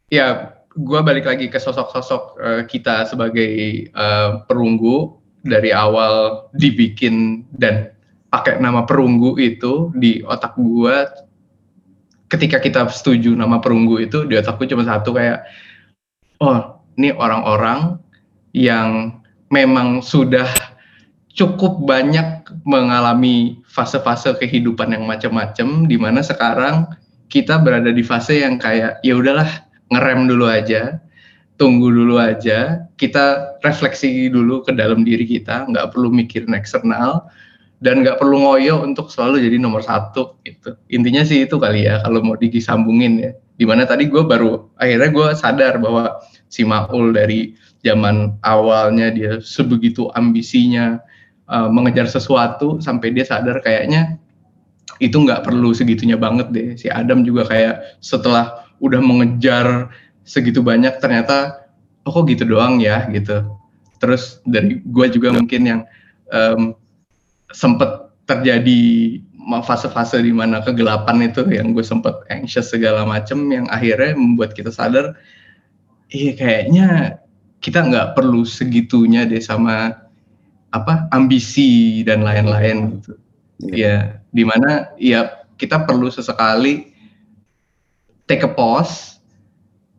[0.07, 3.49] ya, gue balik lagi ke sosok-sosok uh, kita sebagai
[3.97, 5.17] uh, perunggu.
[5.47, 7.95] Dari awal dibikin dan
[8.27, 11.07] pakai nama perunggu itu di otak gue
[12.27, 15.47] ketika kita setuju nama perunggu itu di otakku cuma satu kayak
[16.43, 17.95] oh ini orang-orang
[18.51, 20.47] yang memang sudah
[21.31, 26.89] cukup banyak mengalami fase-fase kehidupan yang macam-macam di mana sekarang
[27.31, 30.99] kita berada di fase yang kayak ya udahlah ngerem dulu aja,
[31.57, 37.25] tunggu dulu aja, kita refleksi dulu ke dalam diri kita, nggak perlu mikirin eksternal,
[37.77, 40.73] dan nggak perlu ngoyo untuk selalu jadi nomor satu gitu.
[40.89, 43.31] Intinya sih itu kali ya kalau mau disambungin ya.
[43.57, 49.41] Di mana tadi gue baru akhirnya gue sadar bahwa si Maul dari zaman awalnya dia
[49.41, 51.01] sebegitu ambisinya
[51.49, 54.17] uh, mengejar sesuatu sampai dia sadar kayaknya
[54.97, 56.67] itu nggak perlu segitunya banget deh.
[56.77, 59.89] Si Adam juga kayak setelah udah mengejar
[60.27, 61.67] segitu banyak ternyata
[62.03, 63.07] oh kok gitu doang ya?
[63.11, 63.43] gitu.
[63.97, 65.81] Terus dari gue juga mungkin yang
[66.29, 66.77] um,
[67.51, 68.79] sempet terjadi
[69.63, 74.67] fase-fase di mana kegelapan itu yang gue sempet anxious segala macem yang akhirnya membuat kita
[74.67, 75.15] sadar
[76.11, 76.87] iya kayaknya
[77.63, 79.95] kita nggak perlu segitunya deh sama
[80.75, 83.13] apa ambisi dan lain-lain gitu.
[83.71, 83.73] Yeah.
[83.73, 83.95] ya
[84.35, 86.93] di mana ya kita perlu sesekali
[88.27, 89.17] take a pause,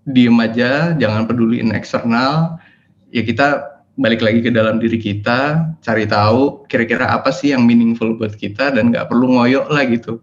[0.04, 2.60] diem aja, jangan peduliin eksternal.
[3.08, 8.14] Ya kita balik lagi ke dalam diri kita, cari tahu kira-kira apa sih yang meaningful
[8.14, 10.22] buat kita dan nggak perlu ngoyok lah gitu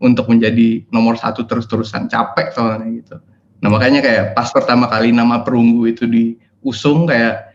[0.00, 3.16] untuk menjadi nomor satu terus-terusan capek soalnya gitu.
[3.60, 7.52] Nah makanya kayak pas pertama kali nama perunggu itu diusung kayak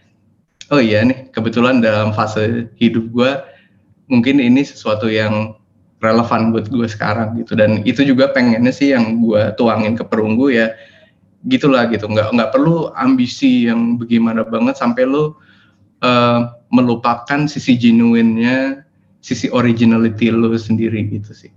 [0.69, 3.31] oh iya nih kebetulan dalam fase hidup gue
[4.09, 5.57] mungkin ini sesuatu yang
[6.03, 7.55] relevan buat gue sekarang gitu.
[7.55, 10.75] Dan itu juga pengennya sih yang gue tuangin ke perunggu ya
[11.47, 12.09] gitulah gitu.
[12.09, 15.39] Nggak nggak perlu ambisi yang bagaimana banget sampai lo
[16.03, 16.39] uh,
[16.73, 18.83] melupakan sisi genuinnya
[19.23, 21.51] sisi originality lo sendiri gitu sih.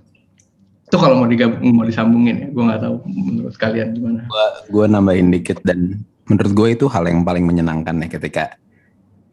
[0.88, 4.22] Itu kalau mau digabung mau disambungin ya gue nggak tahu menurut kalian gimana.
[4.70, 8.56] Gue nambahin dikit dan menurut gue itu hal yang paling menyenangkan ya ketika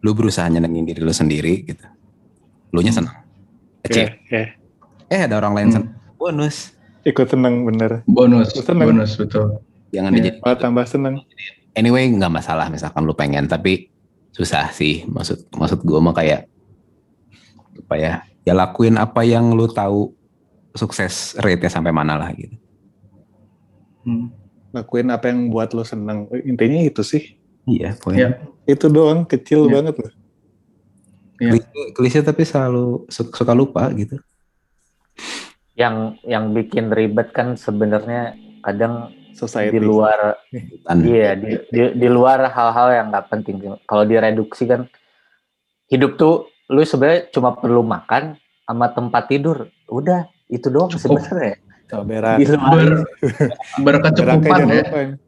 [0.03, 1.85] lu berusaha nyenengin diri lu sendiri gitu.
[2.75, 3.15] Lu nya senang.
[3.85, 4.64] Okay, okay
[5.11, 6.17] eh ada orang lain hmm.
[6.17, 6.73] bonus
[7.05, 8.89] ikut seneng bener bonus seneng.
[8.89, 9.61] bonus betul
[9.93, 11.15] jangan ya, dijadi malah tambah seneng
[11.77, 13.89] anyway nggak masalah misalkan lu pengen tapi
[14.35, 16.49] susah sih maksud maksud gue mah kayak
[17.85, 18.13] apa ya
[18.45, 20.13] ya lakuin apa yang lu tahu
[20.75, 22.53] sukses rate-nya sampai mana lah gitu.
[24.05, 24.29] Hmm.
[24.75, 26.27] Lakuin apa yang buat lo seneng.
[26.43, 27.39] Intinya itu sih.
[27.65, 28.19] Iya, poin.
[28.19, 28.29] Iya.
[28.67, 29.71] Itu doang, kecil Iya.
[29.71, 30.13] banget loh.
[31.41, 31.51] Iya.
[31.55, 34.19] Klise, klise tapi selalu su- suka lupa gitu.
[35.76, 39.76] Yang yang bikin ribet kan sebenarnya kadang Society.
[39.76, 40.39] di luar
[40.88, 43.59] Iya, di, di, di luar hal-hal yang nggak penting.
[43.84, 44.88] Kalau direduksi kan
[45.91, 49.70] hidup tuh lu sebenarnya cuma perlu makan sama tempat tidur.
[49.91, 51.20] Udah, itu doang Cukup.
[51.22, 51.55] sebenarnya.
[51.86, 52.38] Berak.
[52.41, 52.89] Di luar Ber,
[53.86, 54.84] berkecukupan ya.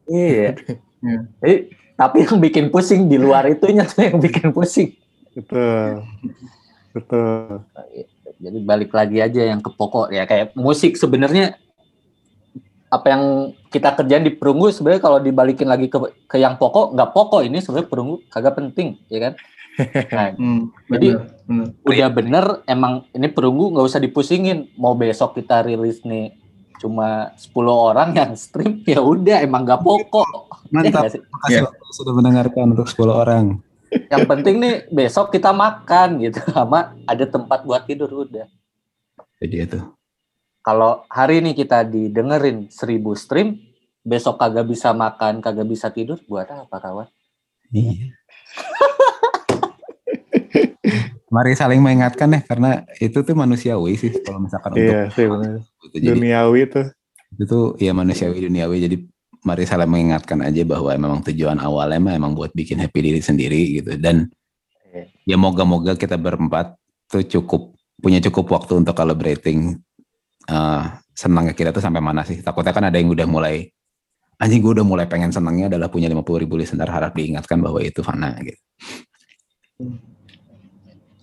[0.09, 0.49] Iya.
[0.97, 1.29] Iya.
[1.45, 1.55] Jadi,
[1.93, 4.97] tapi yang bikin pusing di luar itunya tuh yang bikin pusing.
[5.37, 6.01] Betul.
[6.89, 7.61] Betul.
[8.37, 11.57] Jadi balik lagi aja yang ke pokok ya kayak musik sebenarnya
[12.87, 13.23] apa yang
[13.67, 17.59] kita kerjain di perunggu sebenarnya kalau dibalikin lagi ke ke yang pokok nggak pokok ini
[17.59, 19.33] sebenarnya perunggu kagak penting ya kan.
[20.09, 21.13] Nah, Hmm, Jadi,
[21.45, 26.33] bener, udah bener emang ini perunggu nggak usah dipusingin mau besok kita rilis nih
[26.77, 30.29] cuma 10 orang yang stream ya udah emang nggak pokok
[30.73, 31.13] Ya mantap.
[31.13, 31.21] sih?
[31.21, 33.45] Makasih waktu sudah mendengarkan untuk 10 orang.
[34.07, 38.47] Yang penting nih besok kita makan gitu sama ada tempat buat tidur udah
[39.37, 39.79] Jadi itu.
[40.59, 42.73] kalau hari ini kita didengerin 1000
[43.13, 43.59] stream
[44.01, 47.07] besok kagak bisa makan kagak bisa tidur buat apa kawan
[47.67, 48.15] Iya.
[51.27, 55.59] Mari saling mengingatkan ya karena itu tuh manusiawi sih kalau misalkan Iya sih bener.
[55.59, 55.99] untuk itu.
[55.99, 56.87] Jadi Duniawi tuh.
[57.27, 58.95] itu tuh ya manusiawi duniawi jadi
[59.45, 63.61] mari saling mengingatkan aja bahwa memang tujuan awalnya mah emang buat bikin happy diri sendiri
[63.81, 63.93] gitu.
[63.99, 64.29] Dan
[64.87, 65.35] Iya.
[65.35, 66.73] ya moga-moga kita berempat
[67.11, 69.77] tuh cukup punya cukup waktu untuk celebrating
[70.47, 70.83] eh
[71.17, 72.39] senangnya kita tuh sampai mana sih?
[72.41, 73.67] Takutnya kan ada yang udah mulai
[74.37, 76.87] anjing gue udah mulai pengen senangnya adalah punya 50 ribu listener.
[76.87, 78.61] Harap diingatkan bahwa itu fana gitu.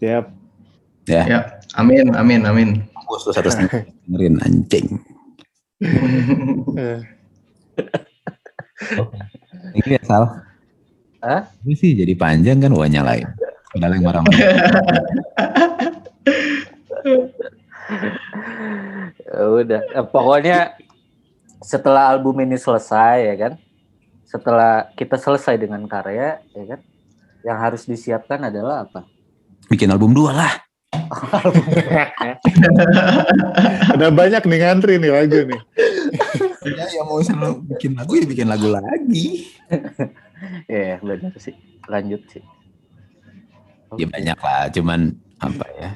[0.02, 0.24] Siap.
[1.08, 1.22] ya.
[1.28, 1.40] Ya,
[1.78, 2.68] amin, amin, amin.
[3.04, 4.86] bos lu satu dengerin anjing
[9.74, 10.24] Eh, ini ya Sal.
[11.24, 11.48] Hah?
[11.64, 13.24] ini sih jadi panjang kan wah nyalain
[13.72, 14.40] padahal yang marah-marah.
[19.24, 19.80] Ya udah.
[19.82, 20.58] Eh, pokoknya
[21.64, 23.52] setelah album ini selesai ya kan?
[24.28, 26.80] Setelah kita selesai dengan karya ya kan?
[27.44, 29.02] Yang harus disiapkan adalah apa?
[29.66, 30.52] Bikin album dua lah.
[33.94, 35.60] Ada banyak nih ngantri nih lagu nih.
[36.64, 39.48] ya, ya mau sama bikin lagu ya bikin lagu lagi.
[40.68, 41.56] Ya benar sih.
[41.88, 42.44] Lanjut sih.
[43.96, 44.68] Ya banyak lah.
[44.72, 45.90] Cuman apa ya?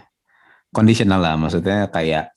[0.73, 1.35] Kondisional lah.
[1.37, 2.33] Maksudnya kayak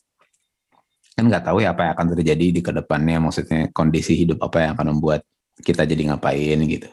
[1.16, 3.22] kan nggak tahu ya apa yang akan terjadi di ke depannya.
[3.22, 5.24] Maksudnya kondisi hidup apa yang akan membuat
[5.62, 6.90] kita jadi ngapain gitu.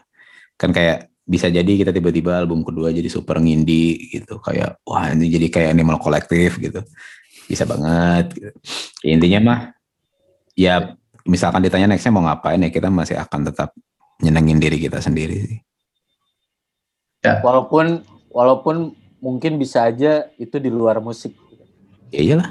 [0.58, 4.38] Kan kayak bisa jadi kita tiba-tiba album kedua jadi super ngindi gitu.
[4.38, 6.84] Kayak wah ini jadi kayak animal kolektif gitu.
[7.48, 8.50] Bisa banget gitu.
[9.02, 9.60] Ya, intinya mah
[10.58, 10.74] ya
[11.28, 13.76] misalkan ditanya nextnya mau ngapain ya kita masih akan tetap
[14.24, 15.58] nyenengin diri kita sendiri sih.
[17.22, 18.02] Walaupun
[18.32, 21.36] walaupun mungkin bisa aja itu di luar musik.
[22.08, 22.50] Ya iyalah.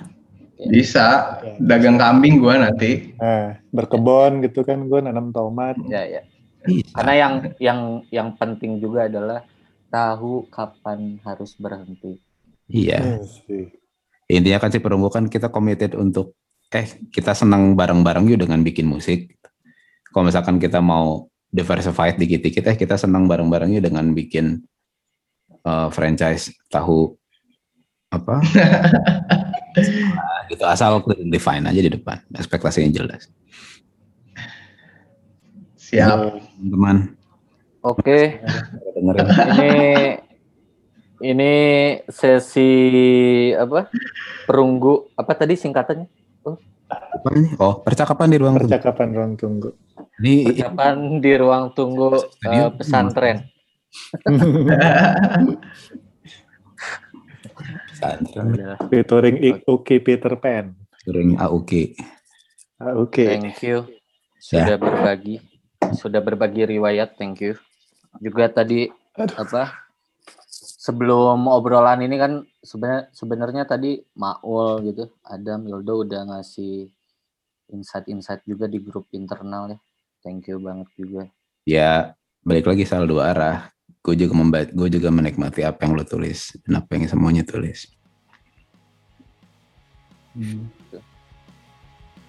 [0.57, 3.13] Bisa, dagang kambing gua nanti.
[3.21, 5.77] Nah, berkebun gitu kan gue nanam tomat.
[5.85, 6.21] ya ya.
[6.67, 6.91] Bisa.
[6.99, 7.79] karena yang yang
[8.11, 9.39] yang penting juga adalah
[9.87, 12.19] tahu kapan harus berhenti.
[12.67, 12.99] Iya.
[12.99, 13.65] Iya sih.
[14.27, 16.35] intinya kan si perunggu kan kita committed untuk
[16.67, 19.31] eh kita senang bareng-bareng yuk dengan bikin musik.
[20.11, 24.67] Kalau misalkan kita mau diversified dikit-dikit eh kita senang bareng-bareng yuk dengan bikin
[25.63, 27.15] eh, franchise tahu
[28.11, 28.43] apa?
[29.79, 30.99] Nah, gitu asal
[31.31, 32.19] define aja di depan.
[32.35, 33.31] Ekspektasinya jelas.
[35.79, 36.43] Siap.
[36.59, 37.15] teman
[37.79, 38.43] oke.
[38.91, 39.23] Dengerin?
[39.23, 39.75] Ini
[41.23, 41.53] ini
[42.11, 42.71] sesi
[43.55, 43.87] apa?
[44.43, 46.26] Perunggu apa tadi singkatannya
[46.87, 47.49] apa ini?
[47.59, 48.69] oh percakapan di ruang tunggu.
[48.71, 49.69] Percakapan ruang tunggu.
[50.21, 52.09] ini Percakapan di ruang tunggu
[52.43, 53.37] eh, pesantren
[57.87, 58.47] pesantren
[58.87, 59.35] Featuring
[60.03, 60.75] Peter Pan.
[61.03, 61.95] sering AUK
[62.77, 63.25] Ah, Oke.
[63.25, 63.89] thank you
[64.37, 65.41] sudah berbagi
[65.97, 67.57] sudah berbagi riwayat thank you
[68.21, 68.85] juga tadi
[69.17, 69.86] apa
[70.87, 76.87] sebelum obrolan ini kan sebenarnya sebenarnya tadi Maul gitu Adam Yoldo udah ngasih
[77.75, 79.77] insight-insight juga di grup internal ya.
[80.23, 81.27] Thank you banget juga.
[81.67, 83.57] Ya balik lagi soal dua arah.
[83.99, 87.91] Gue juga membaca gue juga menikmati apa yang lo tulis dan apa yang semuanya tulis.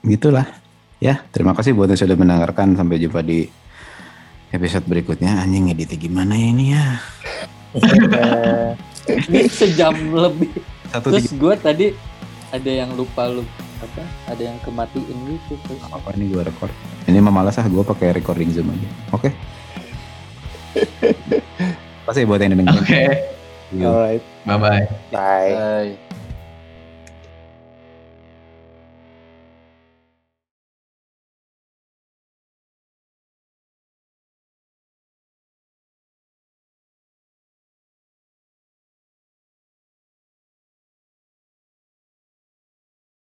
[0.02, 0.50] Gitulah.
[0.98, 2.74] Ya terima kasih buat yang sudah mendengarkan.
[2.74, 3.46] Sampai jumpa di
[4.50, 5.38] episode berikutnya.
[5.46, 6.98] Anjing editnya gimana ya ini ya
[9.28, 10.50] ini sejam lebih
[10.92, 11.86] satu terus gue tadi
[12.48, 13.44] ada yang lupa lu
[13.78, 16.72] apa ada yang kematiin gitu terus apa ini gue record
[17.06, 19.30] ini mah malas ah gue pakai recording zoom aja oke
[22.08, 23.04] pasti buat yang dengerin Oke,
[23.76, 23.84] Yuk.
[23.84, 24.24] Alright.
[24.48, 24.84] bye bye.
[25.12, 25.52] Bye.
[25.52, 26.07] Bye.